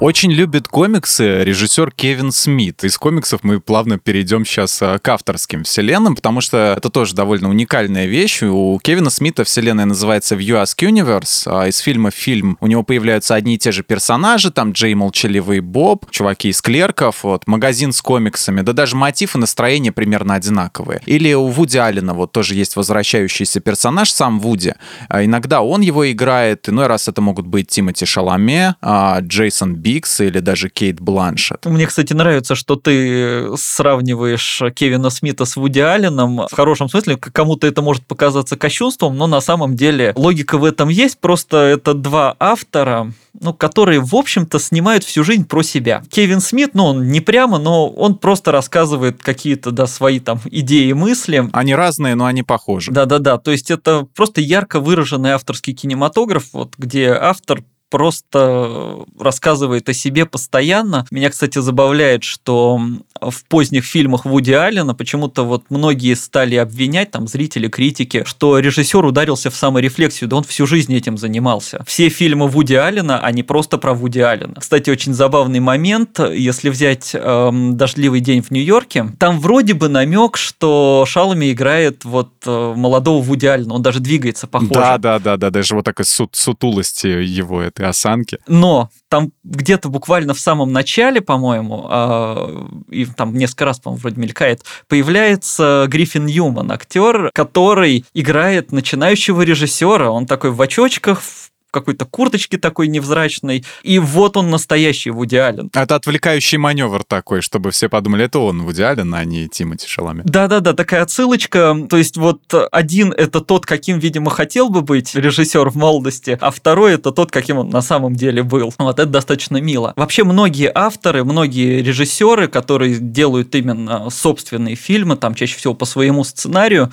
Очень 0.00 0.32
любит 0.32 0.66
комиксы 0.66 1.44
режиссер 1.44 1.90
Кевин 1.90 2.32
Смит. 2.32 2.84
Из 2.84 2.96
комиксов 2.96 3.40
мы 3.42 3.60
плавно 3.60 3.98
перейдем 3.98 4.46
сейчас 4.46 4.78
к 4.78 5.06
авторским 5.06 5.64
вселенным, 5.64 6.16
потому 6.16 6.40
что 6.40 6.74
это 6.78 6.88
тоже 6.88 7.14
довольно 7.14 7.50
уникальная 7.50 8.06
вещь. 8.06 8.42
У 8.42 8.80
Кевина 8.82 9.10
Смита 9.10 9.44
вселенная 9.44 9.84
называется 9.84 10.36
View 10.36 10.62
Ask 10.62 10.78
Universe. 10.78 11.42
А 11.44 11.68
из 11.68 11.76
фильма 11.80 12.10
в 12.10 12.14
фильм 12.14 12.56
у 12.62 12.66
него 12.66 12.82
появляются 12.82 13.34
одни 13.34 13.56
и 13.56 13.58
те 13.58 13.72
же 13.72 13.82
персонажи, 13.82 14.50
там 14.50 14.72
Джей 14.72 14.94
Молчаливый 14.94 15.60
Боб, 15.60 16.10
чуваки 16.10 16.48
из 16.48 16.62
клерков, 16.62 17.22
вот, 17.22 17.46
магазин 17.46 17.92
с 17.92 18.00
комиксами, 18.00 18.62
да 18.62 18.72
даже 18.72 18.96
мотив 18.96 19.36
и 19.36 19.38
настроение 19.38 19.92
примерно 19.92 20.32
одинаковые. 20.32 21.02
Или 21.04 21.34
у 21.34 21.48
Вуди 21.48 21.76
Аллена 21.76 22.14
вот 22.14 22.32
тоже 22.32 22.54
есть 22.54 22.74
возвращающийся 22.74 23.60
персонаж, 23.60 24.10
сам 24.10 24.40
Вуди. 24.40 24.76
А 25.10 25.22
иногда 25.22 25.60
он 25.60 25.82
его 25.82 26.10
играет, 26.10 26.70
иной 26.70 26.86
раз 26.86 27.06
это 27.06 27.20
могут 27.20 27.46
быть 27.46 27.68
Тимоти 27.68 28.06
Шаломе, 28.06 28.76
а, 28.80 29.20
Джейсон 29.20 29.74
Би, 29.74 29.89
Бикс 29.90 30.20
или 30.20 30.38
даже 30.38 30.68
Кейт 30.68 31.00
Бланшет. 31.00 31.66
Мне, 31.66 31.84
кстати, 31.84 32.12
нравится, 32.12 32.54
что 32.54 32.76
ты 32.76 33.56
сравниваешь 33.56 34.62
Кевина 34.72 35.10
Смита 35.10 35.44
с 35.44 35.56
Вуди 35.56 35.80
Алленом. 35.80 36.42
В 36.48 36.54
хорошем 36.54 36.88
смысле, 36.88 37.16
кому-то 37.16 37.66
это 37.66 37.82
может 37.82 38.06
показаться 38.06 38.56
кощунством, 38.56 39.16
но 39.16 39.26
на 39.26 39.40
самом 39.40 39.74
деле 39.74 40.12
логика 40.14 40.58
в 40.58 40.64
этом 40.64 40.90
есть. 40.90 41.18
Просто 41.18 41.56
это 41.56 41.94
два 41.94 42.36
автора, 42.38 43.12
ну, 43.40 43.52
которые, 43.52 43.98
в 43.98 44.14
общем-то, 44.14 44.60
снимают 44.60 45.02
всю 45.02 45.24
жизнь 45.24 45.44
про 45.44 45.64
себя. 45.64 46.04
Кевин 46.08 46.40
Смит, 46.40 46.70
ну, 46.74 46.84
он 46.84 47.08
не 47.08 47.20
прямо, 47.20 47.58
но 47.58 47.88
он 47.88 48.16
просто 48.16 48.52
рассказывает 48.52 49.20
какие-то, 49.20 49.72
да, 49.72 49.88
свои 49.88 50.20
там 50.20 50.40
идеи 50.44 50.90
и 50.90 50.94
мысли. 50.94 51.48
Они 51.52 51.74
разные, 51.74 52.14
но 52.14 52.26
они 52.26 52.44
похожи. 52.44 52.92
Да-да-да, 52.92 53.38
то 53.38 53.50
есть 53.50 53.72
это 53.72 54.06
просто 54.14 54.40
ярко 54.40 54.78
выраженный 54.78 55.30
авторский 55.30 55.74
кинематограф, 55.74 56.44
вот 56.52 56.74
где 56.78 57.08
автор 57.08 57.64
просто 57.90 59.04
рассказывает 59.18 59.88
о 59.88 59.92
себе 59.92 60.24
постоянно. 60.24 61.06
Меня, 61.10 61.30
кстати, 61.30 61.58
забавляет, 61.58 62.22
что 62.22 62.80
в 63.20 63.44
поздних 63.44 63.84
фильмах 63.84 64.24
Вуди 64.24 64.52
Аллена 64.52 64.94
почему-то 64.94 65.42
вот 65.42 65.64
многие 65.68 66.14
стали 66.14 66.54
обвинять, 66.54 67.10
там, 67.10 67.26
зрители, 67.26 67.68
критики, 67.68 68.24
что 68.26 68.58
режиссер 68.58 69.04
ударился 69.04 69.50
в 69.50 69.56
саморефлексию, 69.56 70.28
да 70.28 70.36
он 70.36 70.44
всю 70.44 70.66
жизнь 70.66 70.94
этим 70.94 71.18
занимался. 71.18 71.84
Все 71.86 72.08
фильмы 72.08 72.48
Вуди 72.48 72.74
Аллена, 72.74 73.18
они 73.18 73.42
просто 73.42 73.76
про 73.78 73.92
Вуди 73.92 74.20
Аллена. 74.20 74.54
Кстати, 74.58 74.90
очень 74.90 75.12
забавный 75.12 75.60
момент, 75.60 76.20
если 76.20 76.70
взять 76.70 77.10
эм, 77.14 77.76
«Дождливый 77.76 78.20
день 78.20 78.42
в 78.42 78.50
Нью-Йорке», 78.50 79.08
там 79.18 79.40
вроде 79.40 79.74
бы 79.74 79.88
намек, 79.88 80.36
что 80.36 81.04
Шаломи 81.06 81.52
играет 81.52 82.04
вот 82.04 82.30
э, 82.46 82.74
молодого 82.76 83.22
Вуди 83.22 83.46
Аллена, 83.46 83.74
он 83.74 83.82
даже 83.82 84.00
двигается 84.00 84.46
похоже. 84.46 84.72
Да, 84.72 84.98
да, 84.98 85.18
да, 85.18 85.36
да, 85.36 85.50
даже 85.50 85.74
вот 85.74 85.84
такой 85.84 86.04
сут 86.04 86.36
сутулости 86.36 87.06
его 87.06 87.60
это 87.60 87.79
этой 87.80 87.88
осанки. 87.88 88.38
Но 88.46 88.90
там 89.08 89.32
где-то 89.42 89.88
буквально 89.88 90.34
в 90.34 90.40
самом 90.40 90.72
начале, 90.72 91.20
по-моему, 91.20 91.86
э, 91.90 92.66
и 92.90 93.06
там 93.06 93.34
несколько 93.34 93.64
раз, 93.64 93.80
по-моему, 93.80 94.00
вроде 94.00 94.20
мелькает, 94.20 94.62
появляется 94.88 95.86
Гриффин 95.88 96.26
Ньюман, 96.26 96.70
актер, 96.70 97.30
который 97.34 98.04
играет 98.14 98.72
начинающего 98.72 99.42
режиссера. 99.42 100.10
Он 100.10 100.26
такой 100.26 100.50
в 100.50 100.60
очочках, 100.60 101.20
в 101.20 101.49
какой-то 101.70 102.04
курточке 102.04 102.58
такой 102.58 102.88
невзрачной. 102.88 103.64
И 103.82 103.98
вот 103.98 104.36
он 104.36 104.50
настоящий 104.50 105.10
Вуди 105.10 105.36
Аллен. 105.36 105.70
Это 105.74 105.94
отвлекающий 105.94 106.58
маневр 106.58 107.04
такой, 107.04 107.40
чтобы 107.40 107.70
все 107.70 107.88
подумали, 107.88 108.24
это 108.24 108.38
он 108.38 108.62
Вуди 108.62 108.82
Аллен, 108.82 109.14
а 109.14 109.24
не 109.24 109.48
Тимоти 109.48 109.86
Шалами. 109.86 110.22
Да-да-да, 110.24 110.72
такая 110.72 111.02
отсылочка. 111.02 111.76
То 111.88 111.96
есть 111.96 112.16
вот 112.16 112.40
один 112.72 113.12
это 113.12 113.40
тот, 113.40 113.66
каким, 113.66 113.98
видимо, 113.98 114.30
хотел 114.30 114.68
бы 114.70 114.82
быть 114.82 115.14
режиссер 115.14 115.68
в 115.70 115.76
молодости, 115.76 116.38
а 116.40 116.50
второй 116.50 116.94
это 116.94 117.12
тот, 117.12 117.30
каким 117.30 117.58
он 117.58 117.70
на 117.70 117.82
самом 117.82 118.14
деле 118.14 118.42
был. 118.42 118.72
Вот 118.78 118.98
это 118.98 119.10
достаточно 119.10 119.58
мило. 119.58 119.92
Вообще 119.96 120.24
многие 120.24 120.70
авторы, 120.74 121.24
многие 121.24 121.82
режиссеры, 121.82 122.48
которые 122.48 122.98
делают 122.98 123.54
именно 123.54 124.10
собственные 124.10 124.76
фильмы, 124.76 125.16
там 125.16 125.34
чаще 125.34 125.56
всего 125.56 125.74
по 125.74 125.84
своему 125.84 126.24
сценарию, 126.24 126.90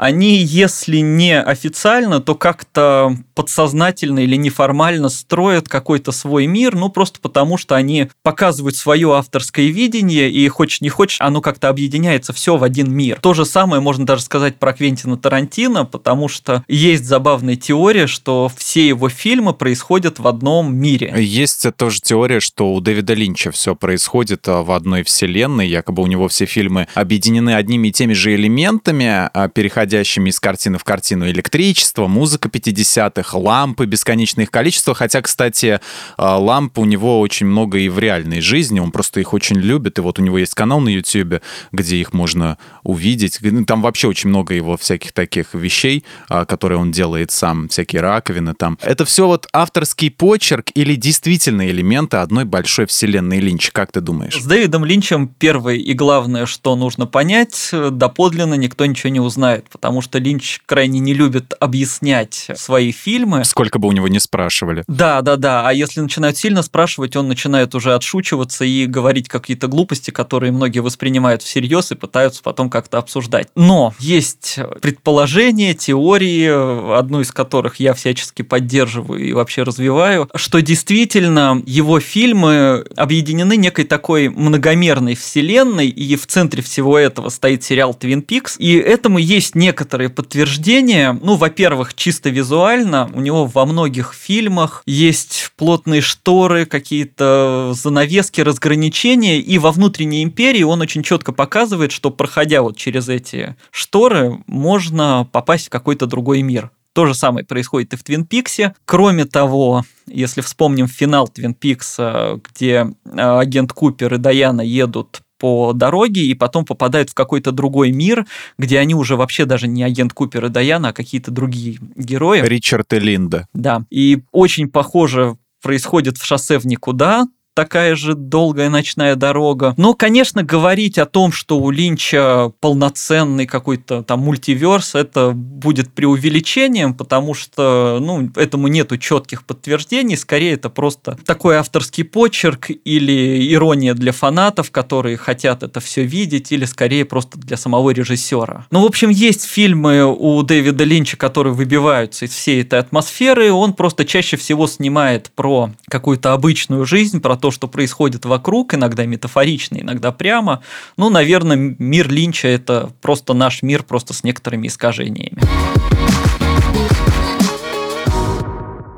они, 0.00 0.38
если 0.38 0.96
не 0.98 1.38
официально, 1.38 2.20
то 2.20 2.34
как-то 2.34 3.14
подсознательно 3.34 4.20
или 4.20 4.36
неформально 4.36 5.10
строят 5.10 5.68
какой-то 5.68 6.10
свой 6.10 6.46
мир, 6.46 6.74
ну 6.74 6.88
просто 6.88 7.20
потому, 7.20 7.58
что 7.58 7.74
они 7.74 8.08
показывают 8.22 8.76
свое 8.76 9.14
авторское 9.14 9.66
видение, 9.66 10.30
и 10.30 10.48
хочешь 10.48 10.80
не 10.80 10.88
хочешь, 10.88 11.20
оно 11.20 11.42
как-то 11.42 11.68
объединяется 11.68 12.32
все 12.32 12.56
в 12.56 12.64
один 12.64 12.90
мир. 12.90 13.18
То 13.20 13.34
же 13.34 13.44
самое 13.44 13.82
можно 13.82 14.06
даже 14.06 14.22
сказать 14.22 14.56
про 14.56 14.72
Квентина 14.72 15.18
Тарантино, 15.18 15.84
потому 15.84 16.28
что 16.28 16.64
есть 16.66 17.04
забавная 17.04 17.56
теория, 17.56 18.06
что 18.06 18.50
все 18.56 18.88
его 18.88 19.10
фильмы 19.10 19.52
происходят 19.52 20.18
в 20.18 20.26
одном 20.26 20.74
мире. 20.74 21.12
Есть 21.18 21.66
тоже 21.76 22.00
теория, 22.00 22.40
что 22.40 22.72
у 22.72 22.80
Дэвида 22.80 23.12
Линча 23.12 23.50
все 23.50 23.74
происходит 23.76 24.48
а, 24.48 24.62
в 24.62 24.70
одной 24.70 25.02
вселенной, 25.02 25.68
якобы 25.68 26.02
у 26.02 26.06
него 26.06 26.28
все 26.28 26.46
фильмы 26.46 26.88
объединены 26.94 27.54
одними 27.54 27.88
и 27.88 27.92
теми 27.92 28.14
же 28.14 28.34
элементами, 28.34 29.04
а, 29.06 29.48
переходящими 29.90 30.30
из 30.30 30.38
картины 30.38 30.78
в 30.78 30.84
картину. 30.84 31.28
Электричество, 31.28 32.06
музыка 32.06 32.48
50-х, 32.48 33.36
лампы, 33.36 33.86
бесконечное 33.86 34.44
их 34.44 34.50
количество. 34.50 34.94
Хотя, 34.94 35.20
кстати, 35.20 35.80
а, 36.16 36.38
ламп 36.38 36.78
у 36.78 36.84
него 36.84 37.20
очень 37.20 37.46
много 37.46 37.78
и 37.78 37.88
в 37.88 37.98
реальной 37.98 38.40
жизни, 38.40 38.78
он 38.78 38.92
просто 38.92 39.20
их 39.20 39.34
очень 39.34 39.56
любит. 39.56 39.98
И 39.98 40.00
вот 40.00 40.18
у 40.18 40.22
него 40.22 40.38
есть 40.38 40.54
канал 40.54 40.80
на 40.80 40.88
YouTube, 40.88 41.42
где 41.72 41.96
их 41.96 42.12
можно 42.12 42.56
увидеть. 42.84 43.38
Ну, 43.42 43.64
там 43.64 43.82
вообще 43.82 44.06
очень 44.06 44.30
много 44.30 44.54
его 44.54 44.76
всяких 44.76 45.12
таких 45.12 45.54
вещей, 45.54 46.04
которые 46.28 46.78
он 46.78 46.92
делает 46.92 47.30
сам, 47.32 47.68
всякие 47.68 48.00
раковины 48.00 48.54
там. 48.54 48.78
Это 48.82 49.04
все 49.04 49.26
вот 49.26 49.48
авторский 49.52 50.10
почерк 50.10 50.66
или 50.74 50.94
действительно 50.94 51.68
элементы 51.68 52.18
одной 52.18 52.44
большой 52.44 52.86
вселенной 52.86 53.40
Линча, 53.40 53.72
как 53.72 53.90
ты 53.92 54.00
думаешь? 54.00 54.40
С 54.40 54.44
Дэвидом 54.44 54.84
Линчем 54.84 55.28
первое 55.28 55.74
и 55.74 55.94
главное, 55.94 56.46
что 56.46 56.76
нужно 56.76 57.06
понять, 57.06 57.70
доподлинно 57.72 58.54
никто 58.54 58.86
ничего 58.86 59.10
не 59.10 59.20
узнает, 59.20 59.66
потому 59.80 60.02
что 60.02 60.18
Линч 60.18 60.60
крайне 60.66 61.00
не 61.00 61.14
любит 61.14 61.54
объяснять 61.58 62.48
свои 62.54 62.92
фильмы. 62.92 63.46
Сколько 63.46 63.78
бы 63.78 63.88
у 63.88 63.92
него 63.92 64.08
не 64.08 64.20
спрашивали. 64.20 64.84
Да, 64.86 65.22
да, 65.22 65.36
да. 65.36 65.66
А 65.66 65.72
если 65.72 66.02
начинают 66.02 66.36
сильно 66.36 66.62
спрашивать, 66.62 67.16
он 67.16 67.28
начинает 67.28 67.74
уже 67.74 67.94
отшучиваться 67.94 68.66
и 68.66 68.84
говорить 68.84 69.30
какие-то 69.30 69.68
глупости, 69.68 70.10
которые 70.10 70.52
многие 70.52 70.80
воспринимают 70.80 71.42
всерьез 71.42 71.92
и 71.92 71.94
пытаются 71.94 72.42
потом 72.42 72.68
как-то 72.68 72.98
обсуждать. 72.98 73.48
Но 73.54 73.94
есть 73.98 74.58
предположения, 74.82 75.72
теории, 75.72 76.98
одну 76.98 77.22
из 77.22 77.32
которых 77.32 77.76
я 77.76 77.94
всячески 77.94 78.42
поддерживаю 78.42 79.24
и 79.24 79.32
вообще 79.32 79.62
развиваю, 79.62 80.28
что 80.34 80.60
действительно 80.60 81.62
его 81.64 82.00
фильмы 82.00 82.84
объединены 82.96 83.56
некой 83.56 83.86
такой 83.86 84.28
многомерной 84.28 85.14
вселенной, 85.14 85.88
и 85.88 86.16
в 86.16 86.26
центре 86.26 86.62
всего 86.62 86.98
этого 86.98 87.30
стоит 87.30 87.64
сериал 87.64 87.96
Twin 87.98 88.22
Peaks, 88.26 88.56
и 88.58 88.74
этому 88.74 89.16
есть 89.16 89.54
некоторые 89.60 90.08
подтверждения. 90.08 91.16
Ну, 91.22 91.36
во-первых, 91.36 91.94
чисто 91.94 92.30
визуально, 92.30 93.10
у 93.12 93.20
него 93.20 93.44
во 93.44 93.66
многих 93.66 94.14
фильмах 94.14 94.82
есть 94.86 95.52
плотные 95.56 96.00
шторы, 96.00 96.64
какие-то 96.64 97.72
занавески, 97.74 98.40
разграничения, 98.40 99.38
и 99.38 99.58
во 99.58 99.70
внутренней 99.70 100.22
империи 100.24 100.62
он 100.62 100.80
очень 100.80 101.02
четко 101.02 101.32
показывает, 101.32 101.92
что 101.92 102.10
проходя 102.10 102.62
вот 102.62 102.76
через 102.76 103.08
эти 103.08 103.54
шторы, 103.70 104.42
можно 104.46 105.28
попасть 105.30 105.66
в 105.66 105.70
какой-то 105.70 106.06
другой 106.06 106.40
мир. 106.42 106.70
То 106.92 107.06
же 107.06 107.14
самое 107.14 107.46
происходит 107.46 107.92
и 107.92 107.96
в 107.96 108.02
Твин 108.02 108.26
Пиксе. 108.26 108.74
Кроме 108.84 109.24
того, 109.24 109.84
если 110.06 110.40
вспомним 110.40 110.88
финал 110.88 111.28
Твин 111.28 111.54
Пикса, 111.54 112.40
где 112.48 112.92
э, 113.04 113.20
агент 113.20 113.72
Купер 113.72 114.14
и 114.14 114.18
Даяна 114.18 114.62
едут 114.62 115.20
по 115.40 115.72
дороге 115.72 116.22
и 116.22 116.34
потом 116.34 116.64
попадают 116.64 117.10
в 117.10 117.14
какой-то 117.14 117.50
другой 117.50 117.90
мир, 117.90 118.26
где 118.58 118.78
они 118.78 118.94
уже 118.94 119.16
вообще 119.16 119.46
даже 119.46 119.66
не 119.66 119.82
агент 119.82 120.12
Купер 120.12 120.44
и 120.44 120.48
Даяна, 120.50 120.90
а 120.90 120.92
какие-то 120.92 121.30
другие 121.30 121.78
герои. 121.96 122.42
Ричард 122.42 122.92
и 122.92 123.00
Линда. 123.00 123.48
Да. 123.54 123.84
И 123.90 124.22
очень 124.30 124.68
похоже 124.68 125.36
происходит 125.62 126.18
в 126.18 126.24
шоссе 126.24 126.58
в 126.58 126.66
никуда, 126.66 127.26
такая 127.54 127.96
же 127.96 128.14
долгая 128.14 128.68
ночная 128.70 129.16
дорога. 129.16 129.74
Но, 129.76 129.94
конечно, 129.94 130.42
говорить 130.42 130.98
о 130.98 131.06
том, 131.06 131.32
что 131.32 131.58
у 131.58 131.70
Линча 131.70 132.52
полноценный 132.60 133.46
какой-то 133.46 134.02
там 134.02 134.20
мультиверс, 134.20 134.94
это 134.94 135.32
будет 135.32 135.92
преувеличением, 135.92 136.94
потому 136.94 137.34
что, 137.34 137.98
ну, 138.00 138.30
этому 138.36 138.68
нету 138.68 138.96
четких 138.96 139.44
подтверждений, 139.44 140.16
скорее 140.16 140.52
это 140.54 140.70
просто 140.70 141.18
такой 141.24 141.56
авторский 141.56 142.04
почерк 142.04 142.70
или 142.70 143.52
ирония 143.52 143.94
для 143.94 144.12
фанатов, 144.12 144.70
которые 144.70 145.16
хотят 145.16 145.62
это 145.62 145.80
все 145.80 146.04
видеть, 146.04 146.52
или 146.52 146.64
скорее 146.64 147.04
просто 147.04 147.38
для 147.38 147.56
самого 147.56 147.90
режиссера. 147.90 148.66
Ну, 148.70 148.82
в 148.82 148.86
общем, 148.86 149.08
есть 149.08 149.44
фильмы 149.44 150.04
у 150.04 150.42
Дэвида 150.42 150.84
Линча, 150.84 151.16
которые 151.16 151.54
выбиваются 151.54 152.24
из 152.24 152.30
всей 152.30 152.62
этой 152.62 152.78
атмосферы, 152.78 153.52
он 153.52 153.74
просто 153.74 154.04
чаще 154.04 154.36
всего 154.36 154.66
снимает 154.66 155.30
про 155.34 155.70
какую-то 155.88 156.32
обычную 156.32 156.84
жизнь, 156.84 157.20
про 157.20 157.36
то, 157.40 157.50
что 157.50 157.68
происходит 157.68 158.24
вокруг, 158.24 158.74
иногда 158.74 159.04
метафорично, 159.06 159.78
иногда 159.78 160.12
прямо. 160.12 160.62
Ну, 160.96 161.10
наверное, 161.10 161.56
мир 161.56 162.10
Линча– 162.10 162.48
это 162.48 162.90
просто 163.00 163.34
наш 163.34 163.62
мир, 163.62 163.82
просто 163.82 164.14
с 164.14 164.24
некоторыми 164.24 164.68
искажениями. 164.68 165.40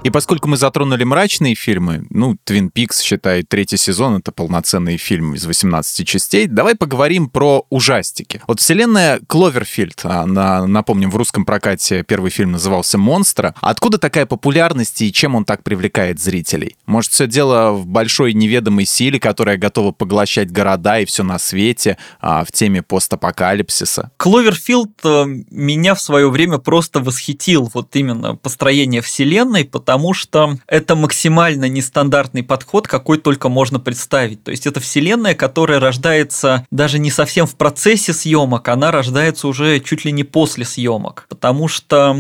И 0.05 0.11
поскольку 0.11 0.49
мы 0.49 0.57
затронули 0.57 1.05
мрачные 1.05 1.55
фильмы, 1.55 2.05
ну, 2.11 2.37
Twin 2.45 2.73
Peaks, 2.73 3.01
считай, 3.01 3.45
третий 3.45 3.77
сезон— 3.77 4.17
это 4.19 4.33
полноценный 4.33 4.97
фильм 4.97 5.35
из 5.35 5.47
18 5.47 6.07
частей, 6.07 6.49
давай 6.49 6.75
поговорим 6.75 7.29
про 7.29 7.67
ужастики. 7.71 8.43
Вот 8.49 8.59
вселенная 8.59 9.21
Кловерфильд, 9.29 10.01
она, 10.03 10.67
напомним, 10.67 11.09
в 11.09 11.17
русском 11.17 11.45
прокате 11.45 12.03
первый 12.03 12.33
фильм 12.33 12.51
назывался 12.51 12.99
«Монстра». 12.99 13.55
Откуда 13.61 13.99
такая 13.99 14.27
популярность 14.27 15.01
и 15.03 15.13
чем 15.13 15.37
он 15.37 15.45
так 15.45 15.63
привлекает 15.63 16.19
зрителей? 16.19 16.77
Может, 16.85 17.13
все 17.13 17.29
дело 17.29 17.71
в 17.71 17.87
большой 17.87 18.33
неведомой 18.33 18.87
силе, 18.87 19.21
которая 19.21 19.57
готова 19.57 19.93
поглощать 19.93 20.51
города 20.51 20.99
и 20.99 21.05
все 21.05 21.23
на 21.23 21.39
свете 21.39 21.97
а, 22.21 22.45
в 22.45 22.51
теме 22.51 22.83
постапокалипсиса? 22.83 24.11
Кловерфилд 24.17 24.99
э, 25.05 25.25
меня 25.53 25.95
в 25.95 26.01
свое 26.01 26.29
время 26.29 26.59
просто 26.59 26.99
восхитил 26.99 27.71
вот 27.73 27.95
именно 27.95 28.35
построение 28.35 29.01
вселенной, 29.01 29.65
потому 29.65 29.92
потому 29.93 30.15
что 30.15 30.57
это 30.69 30.97
максимально 30.97 31.69
нестандартный 31.69 32.43
подход, 32.43 32.89
какой 32.89 33.19
только 33.19 33.51
можно 33.51 33.79
представить. 33.79 34.43
То 34.43 34.51
есть 34.51 34.67
это 34.67 34.81
вселенная, 34.81 35.35
которая 35.35 35.81
рождается 35.81 36.67
даже 36.71 36.99
не 36.99 37.11
совсем 37.11 37.47
в 37.47 37.57
процессе 37.57 38.15
съемок, 38.15 38.69
она 38.69 38.91
рождается 38.91 39.49
уже 39.49 39.81
чуть 39.81 40.07
ли 40.07 40.13
не 40.13 40.25
после 40.25 40.65
съемок. 40.65 41.27
Потому 41.29 41.69
что 41.69 42.17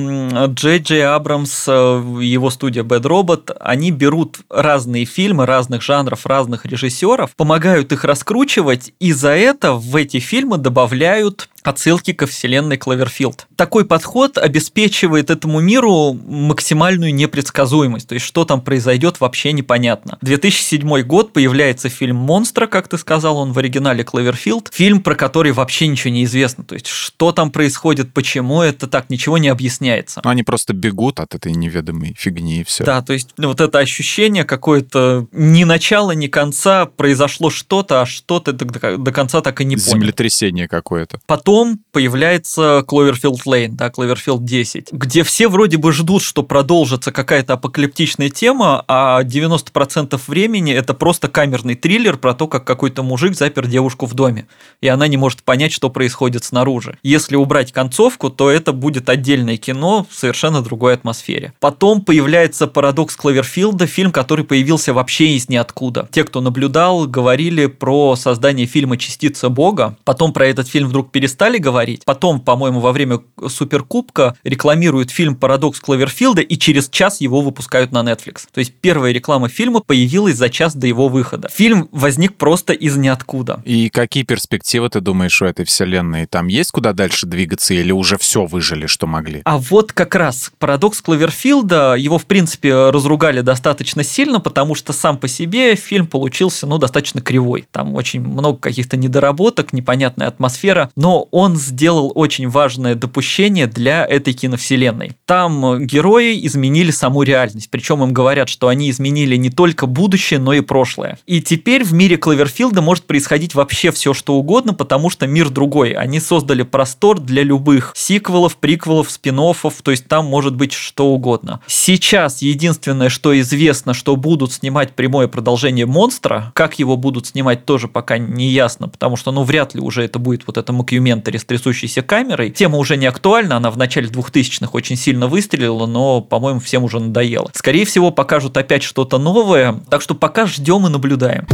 Джей 0.48 0.80
Джей 0.80 1.06
Абрамс, 1.06 1.64
э, 1.66 1.72
его 2.20 2.50
студия 2.50 2.82
Bad 2.82 3.04
Robot, 3.04 3.56
они 3.58 3.90
берут 3.90 4.40
разные 4.50 5.06
фильмы 5.06 5.46
разных 5.46 5.80
жанров, 5.80 6.26
разных 6.26 6.66
режиссеров, 6.66 7.34
помогают 7.36 7.90
их 7.92 8.04
раскручивать, 8.04 8.92
и 9.00 9.14
за 9.14 9.30
это 9.30 9.72
в 9.72 9.96
эти 9.96 10.18
фильмы 10.18 10.58
добавляют 10.58 11.48
отсылки 11.62 12.12
ко 12.12 12.26
вселенной 12.26 12.76
Кловерфилд. 12.76 13.46
Такой 13.56 13.84
подход 13.84 14.38
обеспечивает 14.38 15.30
этому 15.30 15.60
миру 15.60 16.12
максимальную 16.12 17.14
непредсказуемость, 17.14 18.08
то 18.08 18.14
есть 18.14 18.26
что 18.26 18.44
там 18.44 18.60
произойдет 18.60 19.20
вообще 19.20 19.52
непонятно. 19.52 20.18
2007 20.22 21.02
год 21.02 21.32
появляется 21.32 21.88
фильм 21.88 22.16
«Монстра», 22.16 22.66
как 22.66 22.88
ты 22.88 22.98
сказал, 22.98 23.38
он 23.38 23.52
в 23.52 23.58
оригинале 23.58 24.04
Кловерфилд, 24.04 24.70
фильм, 24.72 25.02
про 25.02 25.14
который 25.14 25.52
вообще 25.52 25.86
ничего 25.86 26.12
не 26.12 26.24
известно, 26.24 26.64
то 26.64 26.74
есть 26.74 26.86
что 26.86 27.32
там 27.32 27.50
происходит, 27.50 28.12
почему 28.12 28.62
это 28.62 28.86
так, 28.86 29.10
ничего 29.10 29.38
не 29.38 29.48
объясняется. 29.48 30.20
Ну, 30.24 30.30
они 30.30 30.42
просто 30.42 30.72
бегут 30.72 31.20
от 31.20 31.34
этой 31.34 31.52
неведомой 31.52 32.14
фигни 32.18 32.60
и 32.60 32.64
все. 32.64 32.84
Да, 32.84 33.02
то 33.02 33.12
есть 33.12 33.30
вот 33.38 33.60
это 33.60 33.78
ощущение 33.78 34.44
какое-то 34.44 35.26
ни 35.32 35.64
начала, 35.64 36.12
ни 36.12 36.26
конца, 36.26 36.86
произошло 36.86 37.50
что-то, 37.50 38.02
а 38.02 38.06
что-то 38.06 38.52
до, 38.52 38.98
до 38.98 39.12
конца 39.12 39.40
так 39.40 39.60
и 39.60 39.64
не 39.64 39.76
понял. 39.76 39.92
Землетрясение 39.92 40.68
какое-то. 40.68 41.20
Потом 41.26 41.51
потом 41.52 41.80
появляется 41.92 42.82
Cloverfield 42.88 43.40
Lane, 43.46 43.72
да, 43.72 43.88
Cloverfield 43.88 44.38
10, 44.40 44.92
где 44.92 45.22
все 45.22 45.48
вроде 45.48 45.76
бы 45.76 45.92
ждут, 45.92 46.22
что 46.22 46.42
продолжится 46.42 47.12
какая-то 47.12 47.52
апокалиптичная 47.52 48.30
тема, 48.30 48.82
а 48.88 49.22
90% 49.22 50.18
времени 50.28 50.72
это 50.72 50.94
просто 50.94 51.28
камерный 51.28 51.74
триллер 51.74 52.16
про 52.16 52.32
то, 52.32 52.48
как 52.48 52.64
какой-то 52.64 53.02
мужик 53.02 53.36
запер 53.36 53.66
девушку 53.66 54.06
в 54.06 54.14
доме, 54.14 54.46
и 54.80 54.88
она 54.88 55.08
не 55.08 55.18
может 55.18 55.42
понять, 55.42 55.72
что 55.72 55.90
происходит 55.90 56.42
снаружи. 56.42 56.96
Если 57.02 57.36
убрать 57.36 57.70
концовку, 57.70 58.30
то 58.30 58.50
это 58.50 58.72
будет 58.72 59.10
отдельное 59.10 59.58
кино 59.58 60.06
в 60.08 60.14
совершенно 60.16 60.62
другой 60.62 60.94
атмосфере. 60.94 61.52
Потом 61.60 62.00
появляется 62.00 62.66
«Парадокс 62.66 63.14
Кловерфилда», 63.14 63.86
фильм, 63.86 64.10
который 64.10 64.46
появился 64.46 64.94
вообще 64.94 65.36
из 65.36 65.50
ниоткуда. 65.50 66.08
Те, 66.12 66.24
кто 66.24 66.40
наблюдал, 66.40 67.06
говорили 67.06 67.66
про 67.66 68.16
создание 68.16 68.64
фильма 68.64 68.96
«Частица 68.96 69.50
Бога», 69.50 69.98
потом 70.04 70.32
про 70.32 70.46
этот 70.46 70.66
фильм 70.66 70.88
вдруг 70.88 71.12
перестали 71.12 71.41
перестали 71.42 71.58
говорить. 71.58 72.04
Потом, 72.04 72.40
по-моему, 72.40 72.80
во 72.80 72.92
время 72.92 73.20
Суперкубка 73.48 74.36
рекламируют 74.44 75.10
фильм 75.10 75.34
«Парадокс 75.34 75.80
Кловерфилда» 75.80 76.40
и 76.40 76.56
через 76.56 76.88
час 76.88 77.20
его 77.20 77.40
выпускают 77.40 77.90
на 77.90 78.02
Netflix. 78.02 78.42
То 78.52 78.60
есть 78.60 78.72
первая 78.80 79.12
реклама 79.12 79.48
фильма 79.48 79.80
появилась 79.80 80.36
за 80.36 80.48
час 80.48 80.76
до 80.76 80.86
его 80.86 81.08
выхода. 81.08 81.48
Фильм 81.52 81.88
возник 81.90 82.36
просто 82.36 82.72
из 82.72 82.96
ниоткуда. 82.96 83.60
И 83.64 83.88
какие 83.88 84.22
перспективы 84.22 84.88
ты 84.88 85.00
думаешь 85.00 85.42
у 85.42 85.46
этой 85.46 85.64
вселенной? 85.64 86.26
Там 86.26 86.46
есть 86.46 86.70
куда 86.70 86.92
дальше 86.92 87.26
двигаться 87.26 87.74
или 87.74 87.90
уже 87.90 88.18
все 88.18 88.44
выжили, 88.46 88.86
что 88.86 89.06
могли? 89.06 89.42
А 89.44 89.58
вот 89.58 89.92
как 89.92 90.14
раз 90.14 90.52
парадокс 90.58 91.00
Кловерфилда, 91.00 91.94
его, 91.94 92.18
в 92.18 92.26
принципе, 92.26 92.90
разругали 92.90 93.40
достаточно 93.40 94.04
сильно, 94.04 94.38
потому 94.38 94.76
что 94.76 94.92
сам 94.92 95.18
по 95.18 95.26
себе 95.26 95.74
фильм 95.74 96.06
получился, 96.06 96.66
ну, 96.66 96.78
достаточно 96.78 97.20
кривой. 97.20 97.66
Там 97.72 97.94
очень 97.94 98.20
много 98.20 98.58
каких-то 98.58 98.96
недоработок, 98.96 99.72
непонятная 99.72 100.28
атмосфера, 100.28 100.90
но 100.94 101.26
он 101.32 101.56
сделал 101.56 102.12
очень 102.14 102.48
важное 102.48 102.94
допущение 102.94 103.66
для 103.66 104.06
этой 104.06 104.34
киновселенной. 104.34 105.12
Там 105.24 105.84
герои 105.84 106.46
изменили 106.46 106.90
саму 106.92 107.22
реальность, 107.22 107.68
причем 107.70 108.04
им 108.04 108.12
говорят, 108.12 108.48
что 108.48 108.68
они 108.68 108.90
изменили 108.90 109.34
не 109.36 109.50
только 109.50 109.86
будущее, 109.86 110.38
но 110.38 110.52
и 110.52 110.60
прошлое. 110.60 111.18
И 111.26 111.40
теперь 111.40 111.84
в 111.84 111.92
мире 111.94 112.18
Кловерфилда 112.18 112.82
может 112.82 113.04
происходить 113.04 113.54
вообще 113.54 113.90
все, 113.90 114.12
что 114.12 114.34
угодно, 114.34 114.74
потому 114.74 115.08
что 115.08 115.26
мир 115.26 115.48
другой. 115.48 115.92
Они 115.92 116.20
создали 116.20 116.62
простор 116.62 117.18
для 117.18 117.42
любых 117.42 117.92
сиквелов, 117.96 118.56
приквелов, 118.56 119.10
спин 119.10 119.32
то 119.32 119.90
есть 119.90 120.06
там 120.08 120.26
может 120.26 120.54
быть 120.54 120.74
что 120.74 121.06
угодно. 121.06 121.60
Сейчас 121.66 122.42
единственное, 122.42 123.08
что 123.08 123.38
известно, 123.40 123.94
что 123.94 124.14
будут 124.16 124.52
снимать 124.52 124.92
прямое 124.92 125.26
продолжение 125.26 125.86
монстра, 125.86 126.52
как 126.54 126.78
его 126.78 126.98
будут 126.98 127.28
снимать 127.28 127.64
тоже 127.64 127.88
пока 127.88 128.18
не 128.18 128.50
ясно, 128.50 128.88
потому 128.88 129.16
что, 129.16 129.32
ну, 129.32 129.42
вряд 129.42 129.74
ли 129.74 129.80
уже 129.80 130.04
это 130.04 130.18
будет 130.18 130.46
вот 130.46 130.58
это 130.58 130.74
мокьюментари 131.22 131.38
с 131.38 131.44
трясущейся 131.44 132.02
камерой. 132.02 132.50
Тема 132.50 132.78
уже 132.78 132.96
не 132.96 133.06
актуальна, 133.06 133.56
она 133.56 133.70
в 133.70 133.78
начале 133.78 134.08
2000-х 134.08 134.70
очень 134.72 134.96
сильно 134.96 135.28
выстрелила, 135.28 135.86
но, 135.86 136.20
по-моему, 136.20 136.60
всем 136.60 136.84
уже 136.84 136.98
надоело. 136.98 137.50
Скорее 137.54 137.84
всего, 137.84 138.10
покажут 138.10 138.56
опять 138.56 138.82
что-то 138.82 139.18
новое, 139.18 139.80
так 139.90 140.02
что 140.02 140.14
пока 140.14 140.46
ждем 140.46 140.86
и 140.86 140.90
наблюдаем. 140.90 141.46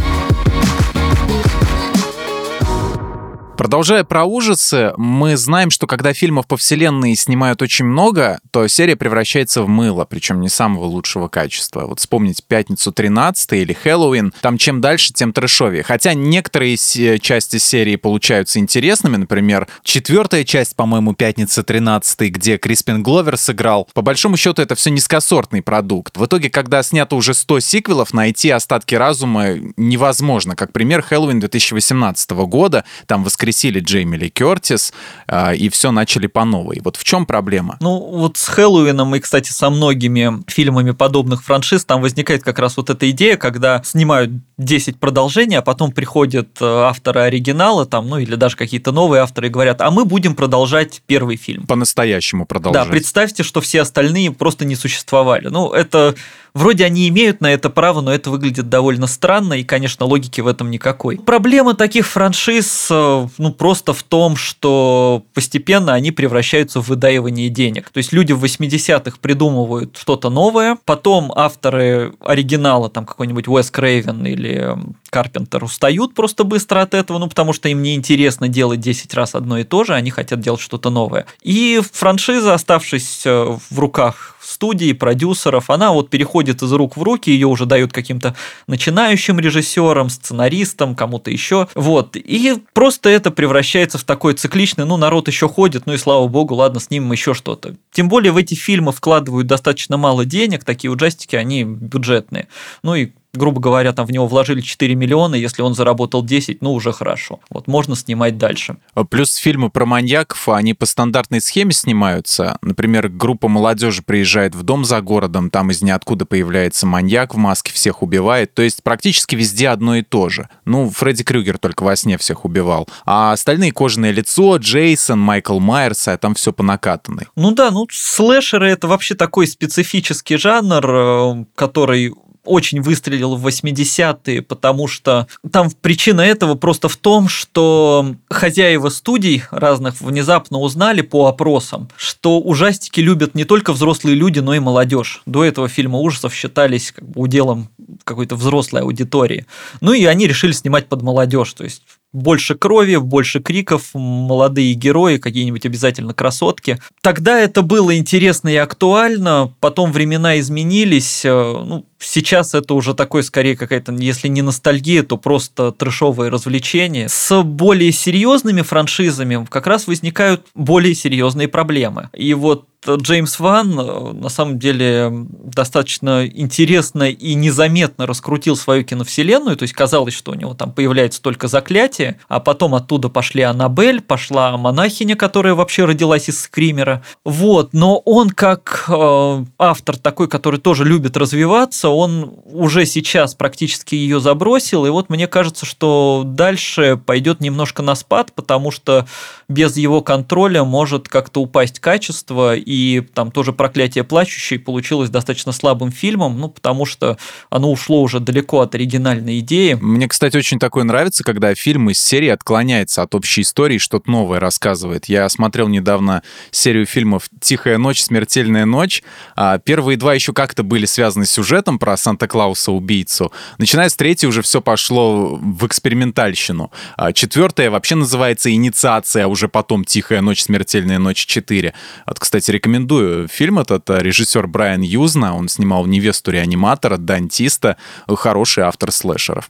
Продолжая 3.58 4.04
про 4.04 4.24
ужасы, 4.24 4.92
мы 4.98 5.36
знаем, 5.36 5.70
что 5.70 5.88
когда 5.88 6.12
фильмов 6.12 6.46
по 6.46 6.56
вселенной 6.56 7.16
снимают 7.16 7.60
очень 7.60 7.86
много, 7.86 8.38
то 8.52 8.68
серия 8.68 8.94
превращается 8.94 9.64
в 9.64 9.68
мыло, 9.68 10.04
причем 10.04 10.40
не 10.40 10.48
самого 10.48 10.84
лучшего 10.84 11.26
качества. 11.26 11.84
Вот 11.84 11.98
вспомнить 11.98 12.44
«Пятницу 12.46 12.92
13» 12.92 13.60
или 13.60 13.72
«Хэллоуин», 13.72 14.32
там 14.42 14.58
чем 14.58 14.80
дальше, 14.80 15.12
тем 15.12 15.32
трэшовее. 15.32 15.82
Хотя 15.82 16.14
некоторые 16.14 16.76
части 16.76 17.56
серии 17.56 17.96
получаются 17.96 18.60
интересными, 18.60 19.16
например, 19.16 19.66
четвертая 19.82 20.44
часть, 20.44 20.76
по-моему, 20.76 21.14
«Пятница 21.14 21.62
13», 21.62 22.28
где 22.28 22.58
Криспин 22.58 23.02
Гловер 23.02 23.36
сыграл. 23.36 23.88
По 23.92 24.02
большому 24.02 24.36
счету, 24.36 24.62
это 24.62 24.76
все 24.76 24.90
низкосортный 24.90 25.62
продукт. 25.62 26.16
В 26.16 26.26
итоге, 26.26 26.48
когда 26.48 26.84
снято 26.84 27.16
уже 27.16 27.34
100 27.34 27.58
сиквелов, 27.58 28.14
найти 28.14 28.50
остатки 28.50 28.94
разума 28.94 29.56
невозможно. 29.76 30.54
Как 30.54 30.72
пример, 30.72 31.02
«Хэллоуин» 31.02 31.40
2018 31.40 32.30
года, 32.30 32.84
там 33.06 33.24
воскресенье 33.24 33.47
воскресили 33.48 33.80
Джейми 33.80 34.16
Ли 34.16 34.30
Кертис, 34.30 34.92
э, 35.26 35.56
и 35.56 35.68
все 35.68 35.90
начали 35.90 36.26
по 36.26 36.44
новой. 36.44 36.80
Вот 36.84 36.96
в 36.96 37.04
чем 37.04 37.26
проблема? 37.26 37.76
Ну, 37.80 37.98
вот 37.98 38.36
с 38.36 38.46
Хэллоуином 38.48 39.14
и, 39.14 39.20
кстати, 39.20 39.50
со 39.50 39.70
многими 39.70 40.42
фильмами 40.46 40.90
подобных 40.90 41.42
франшиз 41.42 41.84
там 41.84 42.02
возникает 42.02 42.42
как 42.42 42.58
раз 42.58 42.76
вот 42.76 42.90
эта 42.90 43.08
идея, 43.10 43.36
когда 43.36 43.82
снимают 43.84 44.30
10 44.58 45.00
продолжений, 45.00 45.56
а 45.56 45.62
потом 45.62 45.92
приходят 45.92 46.48
э, 46.60 46.64
авторы 46.64 47.20
оригинала, 47.20 47.86
там, 47.86 48.08
ну 48.08 48.18
или 48.18 48.34
даже 48.34 48.56
какие-то 48.56 48.92
новые 48.92 49.22
авторы 49.22 49.46
и 49.46 49.50
говорят, 49.50 49.80
а 49.80 49.90
мы 49.90 50.04
будем 50.04 50.34
продолжать 50.34 51.02
первый 51.06 51.36
фильм. 51.36 51.66
По-настоящему 51.66 52.44
продолжать. 52.44 52.84
Да, 52.84 52.90
представьте, 52.90 53.42
что 53.42 53.60
все 53.60 53.80
остальные 53.80 54.32
просто 54.32 54.64
не 54.64 54.76
существовали. 54.76 55.48
Ну, 55.48 55.70
это 55.70 56.14
Вроде 56.54 56.84
они 56.84 57.08
имеют 57.08 57.40
на 57.40 57.52
это 57.52 57.70
право, 57.70 58.00
но 58.00 58.12
это 58.12 58.30
выглядит 58.30 58.68
довольно 58.68 59.06
странно, 59.06 59.54
и, 59.54 59.64
конечно, 59.64 60.06
логики 60.06 60.40
в 60.40 60.46
этом 60.46 60.70
никакой. 60.70 61.18
Проблема 61.18 61.74
таких 61.74 62.06
франшиз, 62.06 62.88
э, 62.90 63.28
ну, 63.38 63.52
просто 63.52 63.92
в 63.92 64.02
том, 64.02 64.36
что 64.36 65.24
постепенно 65.34 65.94
они 65.94 66.10
превращаются 66.10 66.80
в 66.80 66.88
выдаивание 66.88 67.48
денег. 67.48 67.90
То 67.90 67.98
есть 67.98 68.12
люди 68.12 68.32
в 68.32 68.44
80-х 68.44 69.18
придумывают 69.20 69.96
что-то 69.98 70.30
новое, 70.30 70.78
потом 70.84 71.32
авторы 71.34 72.12
оригинала, 72.20 72.88
там 72.88 73.06
какой-нибудь 73.06 73.48
Уэс 73.48 73.70
Крейвен 73.70 74.26
или 74.26 74.76
Карпентер 75.10 75.64
устают 75.64 76.14
просто 76.14 76.44
быстро 76.44 76.82
от 76.82 76.94
этого, 76.94 77.18
ну, 77.18 77.28
потому 77.28 77.52
что 77.52 77.68
им 77.68 77.82
не 77.82 77.94
интересно 77.94 78.48
делать 78.48 78.80
10 78.80 79.12
раз 79.14 79.34
одно 79.34 79.58
и 79.58 79.64
то 79.64 79.84
же, 79.84 79.94
они 79.94 80.10
хотят 80.10 80.40
делать 80.40 80.60
что-то 80.60 80.90
новое. 80.90 81.26
И 81.42 81.80
франшиза, 81.92 82.54
оставшись 82.54 83.24
в 83.24 83.78
руках 83.78 84.36
студии, 84.40 84.92
продюсеров, 84.92 85.68
она 85.68 85.92
вот 85.92 86.08
переходит 86.10 86.62
из 86.62 86.72
рук 86.72 86.96
в 86.96 87.02
руки, 87.02 87.30
ее 87.30 87.46
уже 87.46 87.66
дают 87.66 87.92
каким-то 87.92 88.34
начинающим 88.66 89.38
режиссерам, 89.38 90.08
сценаристам, 90.08 90.94
кому-то 90.94 91.30
еще. 91.30 91.68
Вот. 91.74 92.16
И 92.16 92.54
просто 92.72 93.10
это 93.10 93.30
превращается 93.30 93.98
в 93.98 94.04
такой 94.04 94.34
цикличный, 94.34 94.86
ну, 94.86 94.96
народ 94.96 95.28
еще 95.28 95.48
ходит, 95.48 95.86
ну 95.86 95.92
и 95.92 95.98
слава 95.98 96.26
богу, 96.28 96.54
ладно, 96.54 96.80
снимем 96.80 97.12
еще 97.12 97.34
что-то. 97.34 97.76
Тем 97.92 98.08
более 98.08 98.32
в 98.32 98.36
эти 98.36 98.54
фильмы 98.54 98.92
вкладывают 98.92 99.46
достаточно 99.46 99.96
мало 99.96 100.24
денег, 100.24 100.64
такие 100.64 100.90
ужастики, 100.90 101.36
они 101.36 101.64
бюджетные. 101.64 102.48
Ну 102.82 102.94
и 102.94 103.10
грубо 103.38 103.60
говоря, 103.60 103.92
там 103.92 104.06
в 104.06 104.10
него 104.10 104.26
вложили 104.26 104.60
4 104.60 104.94
миллиона, 104.94 105.34
если 105.34 105.62
он 105.62 105.74
заработал 105.74 106.22
10, 106.22 106.60
ну 106.60 106.74
уже 106.74 106.92
хорошо. 106.92 107.40
Вот 107.48 107.66
можно 107.66 107.96
снимать 107.96 108.36
дальше. 108.36 108.76
А 108.94 109.04
плюс 109.04 109.34
фильмы 109.36 109.70
про 109.70 109.86
маньяков, 109.86 110.48
они 110.48 110.74
по 110.74 110.84
стандартной 110.84 111.40
схеме 111.40 111.72
снимаются. 111.72 112.58
Например, 112.60 113.08
группа 113.08 113.48
молодежи 113.48 114.02
приезжает 114.02 114.54
в 114.54 114.62
дом 114.62 114.84
за 114.84 115.00
городом, 115.00 115.50
там 115.50 115.70
из 115.70 115.80
ниоткуда 115.80 116.26
появляется 116.26 116.86
маньяк 116.86 117.34
в 117.34 117.38
маске, 117.38 117.72
всех 117.72 118.02
убивает. 118.02 118.52
То 118.54 118.62
есть 118.62 118.82
практически 118.82 119.34
везде 119.34 119.68
одно 119.68 119.96
и 119.96 120.02
то 120.02 120.28
же. 120.28 120.48
Ну, 120.64 120.90
Фредди 120.90 121.24
Крюгер 121.24 121.58
только 121.58 121.84
во 121.84 121.96
сне 121.96 122.18
всех 122.18 122.44
убивал. 122.44 122.88
А 123.06 123.32
остальные 123.32 123.72
кожаное 123.72 124.10
лицо, 124.10 124.56
Джейсон, 124.56 125.20
Майкл 125.20 125.58
Майерс, 125.58 126.08
а 126.08 126.18
там 126.18 126.34
все 126.34 126.52
по 126.52 126.62
накатанной. 126.62 127.28
Ну 127.36 127.52
да, 127.52 127.70
ну 127.70 127.86
слэшеры 127.90 128.68
это 128.68 128.88
вообще 128.88 129.14
такой 129.14 129.46
специфический 129.46 130.36
жанр, 130.36 130.90
э, 130.90 131.44
который 131.54 132.12
очень 132.48 132.80
выстрелил 132.80 133.36
в 133.36 133.46
80-е, 133.46 134.42
потому 134.42 134.88
что 134.88 135.26
там 135.50 135.70
причина 135.80 136.22
этого 136.22 136.54
просто 136.54 136.88
в 136.88 136.96
том, 136.96 137.28
что 137.28 138.14
хозяева 138.30 138.88
студий 138.88 139.42
разных 139.50 140.00
внезапно 140.00 140.58
узнали 140.58 141.02
по 141.02 141.26
опросам, 141.26 141.88
что 141.96 142.40
ужастики 142.40 143.00
любят 143.00 143.34
не 143.34 143.44
только 143.44 143.72
взрослые 143.72 144.16
люди, 144.16 144.40
но 144.40 144.54
и 144.54 144.58
молодежь. 144.58 145.22
До 145.26 145.44
этого 145.44 145.68
фильмы 145.68 146.00
ужасов 146.00 146.34
считались 146.34 146.92
как 146.92 147.08
бы 147.08 147.20
уделом 147.20 147.68
какой-то 148.04 148.36
взрослой 148.36 148.82
аудитории. 148.82 149.46
Ну 149.80 149.92
и 149.92 150.04
они 150.04 150.26
решили 150.26 150.52
снимать 150.52 150.88
под 150.88 151.02
молодежь, 151.02 151.52
то 151.52 151.64
есть 151.64 151.82
больше 152.12 152.54
крови, 152.54 152.96
больше 152.96 153.40
криков, 153.40 153.90
молодые 153.94 154.72
герои, 154.74 155.18
какие-нибудь 155.18 155.66
обязательно 155.66 156.14
красотки. 156.14 156.78
Тогда 157.02 157.38
это 157.38 157.62
было 157.62 157.96
интересно 157.96 158.48
и 158.48 158.56
актуально, 158.56 159.52
потом 159.60 159.92
времена 159.92 160.38
изменились. 160.40 161.24
Э, 161.24 161.62
ну, 161.64 161.84
сейчас 161.98 162.54
это 162.54 162.74
уже 162.74 162.94
такой, 162.94 163.22
скорее, 163.22 163.56
какая-то, 163.56 163.92
если 163.92 164.28
не 164.28 164.42
ностальгия, 164.42 165.02
то 165.02 165.16
просто 165.16 165.72
трешовое 165.72 166.30
развлечение. 166.30 167.08
С 167.08 167.42
более 167.42 167.92
серьезными 167.92 168.62
франшизами 168.62 169.46
как 169.48 169.66
раз 169.66 169.86
возникают 169.86 170.46
более 170.54 170.94
серьезные 170.94 171.48
проблемы. 171.48 172.10
И 172.12 172.34
вот 172.34 172.66
Джеймс 172.86 173.38
Ван 173.40 173.78
э, 173.78 174.12
на 174.12 174.28
самом 174.28 174.58
деле 174.58 175.10
достаточно 175.12 176.26
интересно 176.26 177.10
и 177.10 177.34
незаметно 177.34 178.06
раскрутил 178.06 178.56
свою 178.56 178.84
киновселенную, 178.84 179.56
то 179.56 179.64
есть 179.64 179.74
казалось, 179.74 180.14
что 180.14 180.32
у 180.32 180.34
него 180.34 180.54
там 180.54 180.72
появляется 180.72 181.20
только 181.20 181.48
заклятие, 181.48 182.18
а 182.28 182.40
потом 182.40 182.74
оттуда 182.74 183.08
пошли 183.08 183.42
Аннабель, 183.42 184.00
пошла 184.00 184.56
монахиня, 184.56 185.16
которая 185.16 185.54
вообще 185.54 185.84
родилась 185.84 186.28
из 186.28 186.40
Скримера. 186.40 187.02
Вот, 187.24 187.72
но 187.72 187.98
он 187.98 188.30
как 188.30 188.84
э, 188.88 189.44
автор 189.58 189.96
такой, 189.96 190.28
который 190.28 190.60
тоже 190.60 190.84
любит 190.84 191.16
развиваться, 191.16 191.87
он 191.88 192.34
уже 192.44 192.86
сейчас 192.86 193.34
практически 193.34 193.94
ее 193.94 194.20
забросил, 194.20 194.86
и 194.86 194.90
вот 194.90 195.08
мне 195.10 195.26
кажется, 195.26 195.66
что 195.66 196.22
дальше 196.24 197.00
пойдет 197.04 197.40
немножко 197.40 197.82
на 197.82 197.94
спад, 197.94 198.32
потому 198.34 198.70
что 198.70 199.06
без 199.48 199.76
его 199.76 200.02
контроля 200.02 200.64
может 200.64 201.08
как-то 201.08 201.40
упасть 201.40 201.80
качество, 201.80 202.54
и 202.54 203.00
там 203.00 203.30
тоже 203.30 203.52
«Проклятие 203.52 204.04
плачущей» 204.04 204.58
получилось 204.58 205.10
достаточно 205.10 205.52
слабым 205.52 205.90
фильмом, 205.90 206.38
ну, 206.38 206.48
потому 206.48 206.84
что 206.84 207.16
оно 207.50 207.72
ушло 207.72 208.02
уже 208.02 208.20
далеко 208.20 208.60
от 208.60 208.74
оригинальной 208.74 209.40
идеи. 209.40 209.78
Мне, 209.80 210.08
кстати, 210.08 210.36
очень 210.36 210.58
такое 210.58 210.84
нравится, 210.84 211.24
когда 211.24 211.54
фильм 211.54 211.90
из 211.90 211.98
серии 211.98 212.28
отклоняется 212.28 213.02
от 213.02 213.14
общей 213.14 213.40
истории, 213.40 213.78
что-то 213.78 214.10
новое 214.10 214.38
рассказывает. 214.40 215.06
Я 215.06 215.28
смотрел 215.28 215.68
недавно 215.68 216.22
серию 216.50 216.86
фильмов 216.86 217.28
«Тихая 217.40 217.78
ночь», 217.78 218.02
«Смертельная 218.02 218.66
ночь». 218.66 219.02
А 219.34 219.58
первые 219.58 219.96
два 219.96 220.14
еще 220.14 220.32
как-то 220.32 220.62
были 220.62 220.86
связаны 220.86 221.26
с 221.26 221.30
сюжетом, 221.30 221.77
про 221.78 221.96
Санта-Клауса-убийцу. 221.96 223.32
Начиная 223.58 223.88
с 223.88 223.94
третьей 223.94 224.28
уже 224.28 224.42
все 224.42 224.60
пошло 224.60 225.36
в 225.36 225.66
экспериментальщину. 225.66 226.70
А 226.96 227.12
четвертая 227.12 227.70
вообще 227.70 227.94
называется 227.94 228.52
«Инициация», 228.52 229.24
а 229.24 229.28
уже 229.28 229.48
потом 229.48 229.84
«Тихая 229.84 230.20
ночь, 230.20 230.42
смертельная 230.42 230.98
ночь 230.98 231.26
4». 231.26 231.72
Вот, 232.06 232.18
кстати, 232.18 232.50
рекомендую 232.50 233.28
фильм 233.28 233.58
этот. 233.58 233.88
Режиссер 233.88 234.46
Брайан 234.46 234.82
Юзна, 234.82 235.34
он 235.34 235.48
снимал 235.48 235.86
«Невесту 235.86 236.30
реаниматора», 236.30 236.96
«Дантиста», 236.96 237.76
хороший 238.08 238.64
автор 238.64 238.92
слэшеров. 238.92 239.48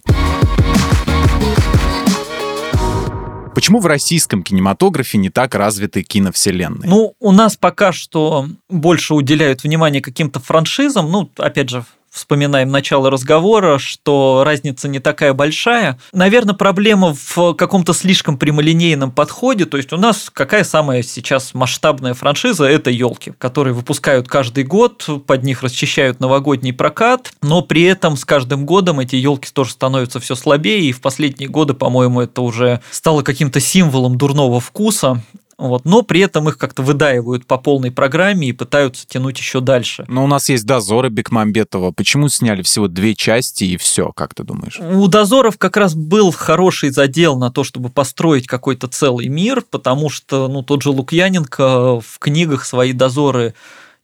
Почему 3.58 3.80
в 3.80 3.86
российском 3.86 4.44
кинематографе 4.44 5.18
не 5.18 5.30
так 5.30 5.56
развиты 5.56 6.04
киновселенные? 6.04 6.88
Ну, 6.88 7.14
у 7.18 7.32
нас 7.32 7.56
пока 7.56 7.90
что 7.90 8.46
больше 8.68 9.14
уделяют 9.14 9.64
внимание 9.64 10.00
каким-то 10.00 10.38
франшизам. 10.38 11.10
Ну, 11.10 11.28
опять 11.36 11.68
же, 11.68 11.84
вспоминаем 12.10 12.70
начало 12.70 13.10
разговора, 13.10 13.78
что 13.78 14.42
разница 14.44 14.88
не 14.88 14.98
такая 14.98 15.34
большая. 15.34 15.98
Наверное, 16.12 16.54
проблема 16.54 17.14
в 17.14 17.54
каком-то 17.54 17.92
слишком 17.92 18.38
прямолинейном 18.38 19.10
подходе. 19.10 19.64
То 19.64 19.76
есть 19.76 19.92
у 19.92 19.96
нас 19.96 20.30
какая 20.32 20.64
самая 20.64 21.02
сейчас 21.02 21.54
масштабная 21.54 22.14
франшиза? 22.14 22.64
Это 22.64 22.90
елки, 22.90 23.32
которые 23.38 23.74
выпускают 23.74 24.28
каждый 24.28 24.64
год, 24.64 25.08
под 25.26 25.42
них 25.44 25.62
расчищают 25.62 26.20
новогодний 26.20 26.72
прокат, 26.72 27.32
но 27.42 27.62
при 27.62 27.82
этом 27.82 28.16
с 28.16 28.24
каждым 28.24 28.66
годом 28.66 29.00
эти 29.00 29.16
елки 29.16 29.48
тоже 29.52 29.72
становятся 29.72 30.20
все 30.20 30.34
слабее, 30.34 30.80
и 30.80 30.92
в 30.92 31.00
последние 31.00 31.48
годы, 31.48 31.74
по-моему, 31.74 32.20
это 32.20 32.42
уже 32.42 32.80
стало 32.90 33.22
каким-то 33.22 33.60
символом 33.60 34.18
дурного 34.18 34.60
вкуса. 34.60 35.22
Вот, 35.58 35.84
но 35.84 36.02
при 36.02 36.20
этом 36.20 36.48
их 36.48 36.56
как-то 36.56 36.82
выдаивают 36.82 37.44
по 37.44 37.58
полной 37.58 37.90
программе 37.90 38.48
и 38.48 38.52
пытаются 38.52 39.06
тянуть 39.08 39.38
еще 39.38 39.60
дальше. 39.60 40.04
Но 40.06 40.22
у 40.22 40.28
нас 40.28 40.48
есть 40.48 40.64
дозоры 40.64 41.08
Бекмамбетова. 41.08 41.90
Почему 41.90 42.28
сняли 42.28 42.62
всего 42.62 42.86
две 42.86 43.16
части 43.16 43.64
и 43.64 43.76
все, 43.76 44.12
как 44.12 44.34
ты 44.34 44.44
думаешь? 44.44 44.78
У 44.78 45.08
дозоров 45.08 45.58
как 45.58 45.76
раз 45.76 45.96
был 45.96 46.30
хороший 46.30 46.90
задел 46.90 47.36
на 47.36 47.50
то, 47.50 47.64
чтобы 47.64 47.88
построить 47.88 48.46
какой-то 48.46 48.86
целый 48.86 49.26
мир, 49.26 49.64
потому 49.68 50.10
что 50.10 50.46
ну, 50.46 50.62
тот 50.62 50.82
же 50.82 50.90
Лукьяненко 50.90 52.00
в 52.00 52.18
книгах 52.20 52.64
свои 52.64 52.92
дозоры 52.92 53.54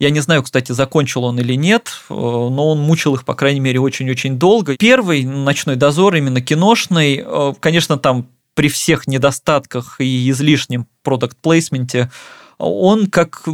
я 0.00 0.10
не 0.10 0.18
знаю, 0.18 0.42
кстати, 0.42 0.72
закончил 0.72 1.22
он 1.22 1.38
или 1.38 1.54
нет, 1.54 1.92
но 2.08 2.70
он 2.70 2.80
мучил 2.80 3.14
их, 3.14 3.24
по 3.24 3.34
крайней 3.34 3.60
мере, 3.60 3.78
очень-очень 3.78 4.38
долго. 4.38 4.76
Первый 4.76 5.24
«Ночной 5.24 5.76
дозор», 5.76 6.16
именно 6.16 6.40
киношный, 6.40 7.22
э, 7.24 7.52
конечно, 7.60 7.96
там 7.96 8.26
при 8.54 8.68
всех 8.68 9.06
недостатках 9.06 10.00
и 10.00 10.30
излишнем 10.30 10.86
продукт-плейсменте, 11.02 12.10
он 12.58 13.08
как 13.08 13.46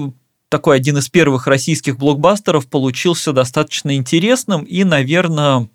такой 0.48 0.76
один 0.76 0.98
из 0.98 1.08
первых 1.08 1.46
российских 1.46 1.96
блокбастеров 1.96 2.68
получился 2.68 3.32
достаточно 3.32 3.96
интересным 3.96 4.64
и, 4.64 4.84
наверное, 4.84 5.68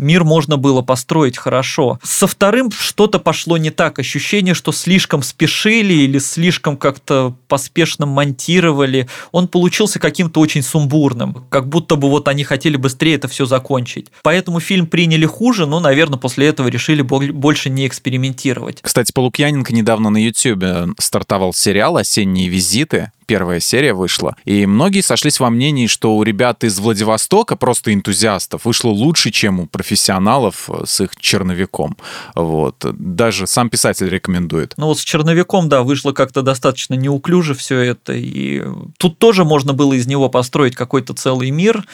мир 0.00 0.24
можно 0.24 0.56
было 0.56 0.82
построить 0.82 1.36
хорошо. 1.36 1.98
Со 2.02 2.26
вторым 2.26 2.70
что-то 2.70 3.18
пошло 3.18 3.56
не 3.56 3.70
так. 3.70 3.98
Ощущение, 3.98 4.54
что 4.54 4.72
слишком 4.72 5.22
спешили 5.22 5.94
или 5.94 6.18
слишком 6.18 6.76
как-то 6.76 7.36
поспешно 7.48 8.06
монтировали. 8.06 9.08
Он 9.32 9.46
получился 9.46 9.98
каким-то 9.98 10.40
очень 10.40 10.62
сумбурным. 10.62 11.44
Как 11.50 11.68
будто 11.68 11.96
бы 11.96 12.08
вот 12.08 12.28
они 12.28 12.44
хотели 12.44 12.76
быстрее 12.76 13.14
это 13.14 13.28
все 13.28 13.44
закончить. 13.46 14.08
Поэтому 14.22 14.60
фильм 14.60 14.86
приняли 14.86 15.26
хуже, 15.26 15.66
но, 15.66 15.80
наверное, 15.80 16.18
после 16.18 16.48
этого 16.48 16.68
решили 16.68 17.02
больше 17.02 17.70
не 17.70 17.86
экспериментировать. 17.86 18.78
Кстати, 18.82 19.12
по 19.12 19.20
Лукьяненко 19.20 19.72
недавно 19.74 20.10
на 20.10 20.22
YouTube 20.22 20.94
стартовал 20.98 21.52
сериал 21.52 21.96
«Осенние 21.96 22.48
визиты», 22.48 23.12
первая 23.30 23.60
серия 23.60 23.94
вышла. 23.94 24.34
И 24.44 24.66
многие 24.66 25.02
сошлись 25.02 25.38
во 25.38 25.50
мнении, 25.50 25.86
что 25.86 26.16
у 26.16 26.24
ребят 26.24 26.64
из 26.64 26.80
Владивостока, 26.80 27.54
просто 27.54 27.94
энтузиастов, 27.94 28.64
вышло 28.64 28.88
лучше, 28.88 29.30
чем 29.30 29.60
у 29.60 29.66
профессионалов 29.66 30.68
э, 30.68 30.82
с 30.84 31.00
их 31.00 31.14
черновиком. 31.14 31.96
Вот. 32.34 32.74
Даже 32.80 33.46
сам 33.46 33.70
писатель 33.70 34.08
рекомендует. 34.08 34.74
Ну 34.76 34.86
вот 34.86 34.98
с 34.98 35.04
черновиком, 35.04 35.68
да, 35.68 35.84
вышло 35.84 36.10
как-то 36.10 36.42
достаточно 36.42 36.94
неуклюже 36.94 37.54
все 37.54 37.78
это. 37.78 38.14
И 38.14 38.64
тут 38.98 39.18
тоже 39.18 39.44
можно 39.44 39.74
было 39.74 39.92
из 39.92 40.08
него 40.08 40.28
построить 40.28 40.74
какой-то 40.74 41.14
целый 41.14 41.50
мир, 41.50 41.84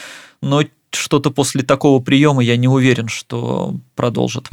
но 0.41 0.63
что-то 0.91 1.31
после 1.31 1.65
такого 1.65 2.03
приема 2.03 2.43
я 2.43 2.57
не 2.57 2.69
уверен, 2.69 3.09
что 3.09 3.75
продолжит. 3.95 4.49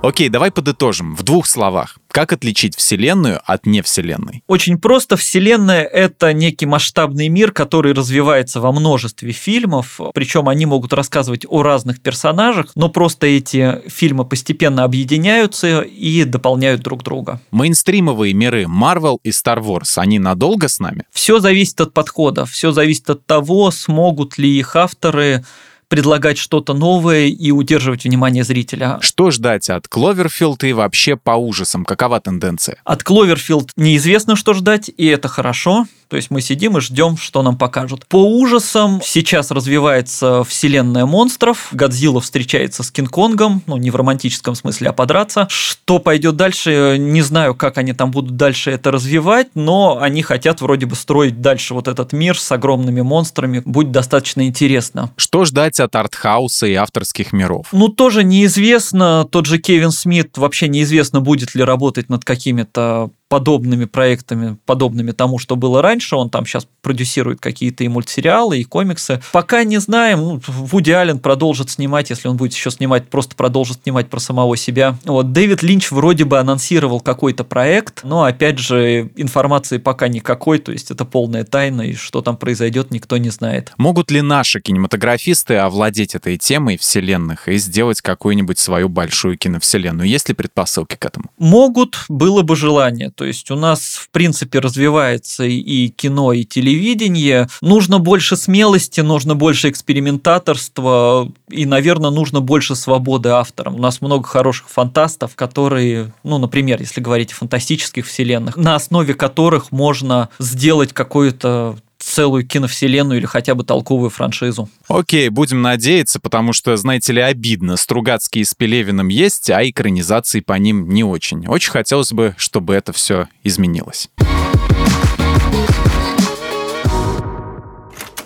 Окей, 0.00 0.28
давай 0.28 0.52
подытожим 0.52 1.16
в 1.16 1.24
двух 1.24 1.46
словах. 1.46 1.98
Как 2.12 2.32
отличить 2.32 2.76
Вселенную 2.76 3.40
от 3.44 3.66
невселенной? 3.66 4.44
Очень 4.46 4.78
просто. 4.78 5.16
Вселенная— 5.16 5.82
это 5.84 6.32
некий 6.32 6.66
масштабный 6.66 7.28
мир, 7.28 7.50
который 7.50 7.92
развивается 7.92 8.60
во 8.60 8.70
множестве 8.70 9.32
фильмов. 9.32 10.00
Причем 10.14 10.48
они 10.48 10.66
могут 10.66 10.92
рассказывать 10.92 11.44
о 11.48 11.62
разных 11.62 12.00
персонажах, 12.00 12.70
но 12.76 12.88
просто 12.88 13.26
эти 13.26 13.82
фильмы 13.88 14.24
постепенно 14.24 14.84
объединяются 14.84 15.80
и 15.80 16.24
дополняют 16.24 16.80
друг 16.80 17.02
друга. 17.02 17.40
Мейнстримовые 17.50 18.34
миры 18.34 18.64
Marvel 18.64 19.18
и 19.24 19.30
Star 19.30 19.60
Wars, 19.60 19.94
они 19.96 20.20
надолго 20.20 20.68
с 20.68 20.78
нами? 20.78 21.04
Все 21.10 21.40
зависит 21.40 21.80
от 21.80 21.92
подхода. 21.92 22.46
Все 22.46 22.70
зависит 22.70 23.10
от 23.10 23.26
того, 23.26 23.72
смогут 23.72 24.38
ли 24.38 24.48
их 24.58 24.76
авторы 24.76 25.44
предлагать 25.88 26.38
что-то 26.38 26.74
новое 26.74 27.26
и 27.26 27.50
удерживать 27.50 28.04
внимание 28.04 28.44
зрителя. 28.44 28.98
Что 29.00 29.30
ждать 29.30 29.70
от 29.70 29.88
Кловерфилд 29.88 30.64
и 30.64 30.72
вообще 30.72 31.16
по 31.16 31.32
ужасам? 31.32 31.84
Какова 31.84 32.20
тенденция? 32.20 32.76
От 32.84 33.02
Кловерфилд 33.02 33.72
неизвестно, 33.76 34.36
что 34.36 34.54
ждать, 34.54 34.90
и 34.94 35.06
это 35.06 35.28
хорошо. 35.28 35.86
То 36.08 36.16
есть 36.16 36.30
мы 36.30 36.40
сидим 36.40 36.78
и 36.78 36.80
ждем, 36.80 37.16
что 37.16 37.42
нам 37.42 37.56
покажут. 37.56 38.06
По 38.06 38.16
ужасам 38.16 39.00
сейчас 39.04 39.50
развивается 39.50 40.42
вселенная 40.44 41.06
монстров. 41.06 41.68
Годзилла 41.72 42.20
встречается 42.20 42.82
с 42.82 42.90
Кинг-Конгом, 42.90 43.62
ну 43.66 43.76
не 43.76 43.90
в 43.90 43.96
романтическом 43.96 44.54
смысле, 44.54 44.88
а 44.88 44.92
подраться. 44.92 45.46
Что 45.50 45.98
пойдет 45.98 46.36
дальше, 46.36 46.96
не 46.98 47.20
знаю, 47.22 47.54
как 47.54 47.78
они 47.78 47.92
там 47.92 48.10
будут 48.10 48.36
дальше 48.36 48.70
это 48.70 48.90
развивать, 48.90 49.48
но 49.54 49.98
они 50.00 50.22
хотят 50.22 50.60
вроде 50.60 50.86
бы 50.86 50.96
строить 50.96 51.40
дальше 51.40 51.74
вот 51.74 51.88
этот 51.88 52.12
мир 52.12 52.38
с 52.38 52.50
огромными 52.52 53.02
монстрами. 53.02 53.62
Будет 53.64 53.92
достаточно 53.92 54.46
интересно. 54.46 55.12
Что 55.16 55.44
ждать 55.44 55.78
от 55.80 55.94
артхауса 55.94 56.66
и 56.66 56.74
авторских 56.74 57.32
миров? 57.32 57.66
Ну, 57.72 57.88
тоже 57.88 58.24
неизвестно. 58.24 59.26
Тот 59.30 59.46
же 59.46 59.58
Кевин 59.58 59.90
Смит 59.90 60.38
вообще 60.38 60.68
неизвестно, 60.68 61.20
будет 61.20 61.54
ли 61.54 61.62
работать 61.62 62.08
над 62.08 62.24
какими-то 62.24 63.10
подобными 63.28 63.84
проектами, 63.84 64.56
подобными 64.64 65.12
тому, 65.12 65.38
что 65.38 65.56
было 65.56 65.82
раньше. 65.82 66.16
Он 66.16 66.30
там 66.30 66.46
сейчас 66.46 66.66
продюсирует 66.82 67.40
какие-то 67.40 67.84
и 67.84 67.88
мультсериалы, 67.88 68.58
и 68.58 68.64
комиксы. 68.64 69.20
Пока 69.32 69.64
не 69.64 69.78
знаем. 69.78 70.20
Ну, 70.20 70.40
Вуди 70.46 70.90
Аллен 70.90 71.18
продолжит 71.18 71.70
снимать, 71.70 72.10
если 72.10 72.28
он 72.28 72.36
будет 72.36 72.54
еще 72.54 72.70
снимать, 72.70 73.08
просто 73.08 73.36
продолжит 73.36 73.80
снимать 73.82 74.08
про 74.08 74.18
самого 74.18 74.56
себя. 74.56 74.96
Вот 75.04 75.32
Дэвид 75.32 75.62
Линч 75.62 75.90
вроде 75.90 76.24
бы 76.24 76.38
анонсировал 76.38 77.00
какой-то 77.00 77.44
проект, 77.44 78.02
но 78.02 78.24
опять 78.24 78.58
же 78.58 79.10
информации 79.16 79.78
пока 79.78 80.08
никакой, 80.08 80.58
то 80.58 80.72
есть 80.72 80.90
это 80.90 81.04
полная 81.04 81.44
тайна, 81.44 81.82
и 81.82 81.94
что 81.94 82.22
там 82.22 82.36
произойдет, 82.36 82.90
никто 82.90 83.18
не 83.18 83.30
знает. 83.30 83.72
Могут 83.76 84.10
ли 84.10 84.22
наши 84.22 84.60
кинематографисты 84.60 85.56
овладеть 85.56 86.14
этой 86.14 86.38
темой 86.38 86.78
вселенных 86.78 87.48
и 87.48 87.58
сделать 87.58 88.00
какую-нибудь 88.00 88.58
свою 88.58 88.88
большую 88.88 89.36
киновселенную? 89.36 90.08
Есть 90.08 90.28
ли 90.28 90.34
предпосылки 90.34 90.96
к 90.96 91.04
этому? 91.04 91.26
Могут, 91.38 92.04
было 92.08 92.42
бы 92.42 92.56
желание. 92.56 93.12
То 93.18 93.24
есть 93.24 93.50
у 93.50 93.56
нас, 93.56 93.96
в 93.96 94.10
принципе, 94.10 94.60
развивается 94.60 95.44
и 95.44 95.88
кино, 95.88 96.32
и 96.32 96.44
телевидение. 96.44 97.48
Нужно 97.60 97.98
больше 97.98 98.36
смелости, 98.36 99.00
нужно 99.00 99.34
больше 99.34 99.70
экспериментаторства, 99.70 101.28
и, 101.50 101.66
наверное, 101.66 102.10
нужно 102.10 102.40
больше 102.40 102.76
свободы 102.76 103.30
авторам. 103.30 103.74
У 103.74 103.78
нас 103.78 104.00
много 104.00 104.28
хороших 104.28 104.68
фантастов, 104.68 105.34
которые, 105.34 106.12
ну, 106.22 106.38
например, 106.38 106.80
если 106.80 107.00
говорить 107.00 107.32
о 107.32 107.34
фантастических 107.34 108.06
вселенных, 108.06 108.56
на 108.56 108.76
основе 108.76 109.14
которых 109.14 109.72
можно 109.72 110.28
сделать 110.38 110.92
какое-то 110.92 111.76
целую 112.18 112.44
киновселенную 112.44 113.20
или 113.20 113.26
хотя 113.26 113.54
бы 113.54 113.62
толковую 113.62 114.10
франшизу. 114.10 114.68
Окей, 114.88 115.28
будем 115.28 115.62
надеяться, 115.62 116.18
потому 116.18 116.52
что, 116.52 116.76
знаете 116.76 117.12
ли, 117.12 117.20
обидно. 117.20 117.76
Стругацкие 117.76 118.44
с 118.44 118.54
Пелевиным 118.54 119.06
есть, 119.06 119.50
а 119.50 119.62
экранизации 119.62 120.40
по 120.40 120.54
ним 120.54 120.88
не 120.88 121.04
очень. 121.04 121.46
Очень 121.46 121.70
хотелось 121.70 122.12
бы, 122.12 122.34
чтобы 122.36 122.74
это 122.74 122.92
все 122.92 123.28
изменилось. 123.44 124.10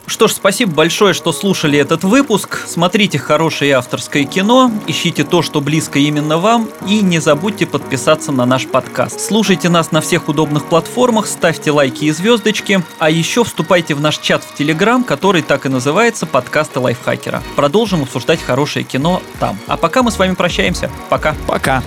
Что 0.07 0.29
ж, 0.29 0.33
спасибо 0.33 0.73
большое, 0.73 1.15
что 1.15 1.33
слушали 1.33 1.79
этот 1.79 2.05
выпуск. 2.05 2.65
Смотрите 2.67 3.19
хорошее 3.19 3.75
авторское 3.75 4.25
кино, 4.25 4.71
ищите 4.87 5.25
то, 5.25 5.43
что 5.43 5.61
близко 5.61 5.99
именно 5.99 6.39
вам, 6.39 6.69
и 6.87 7.01
не 7.01 7.19
забудьте 7.19 7.67
подписаться 7.67 8.33
на 8.33 8.45
наш 8.45 8.67
подкаст. 8.67 9.21
Слушайте 9.21 9.69
нас 9.69 9.93
на 9.93 10.01
всех 10.01 10.29
удобных 10.29 10.67
платформах, 10.67 11.27
ставьте 11.27 11.71
лайки 11.71 12.05
и 12.05 12.11
звездочки, 12.11 12.83
а 12.99 13.11
еще 13.11 13.45
вступайте 13.45 13.95
в 13.95 14.01
наш 14.01 14.19
чат 14.19 14.45
в 14.45 14.55
Телеграм, 14.55 15.05
который 15.05 15.43
так 15.43 15.67
и 15.67 15.69
называется 15.69 16.27
«Подкасты 16.27 16.81
лайфхакера». 16.81 17.43
Продолжим 17.57 18.03
обсуждать 18.03 18.43
хорошее 18.43 18.85
кино 18.85 19.23
там. 19.41 19.59
А 19.67 19.77
пока 19.77 20.03
мы 20.03 20.11
с 20.11 20.19
вами 20.19 20.35
прощаемся. 20.35 20.91
Пока. 21.09 21.35
Пока. 21.47 21.83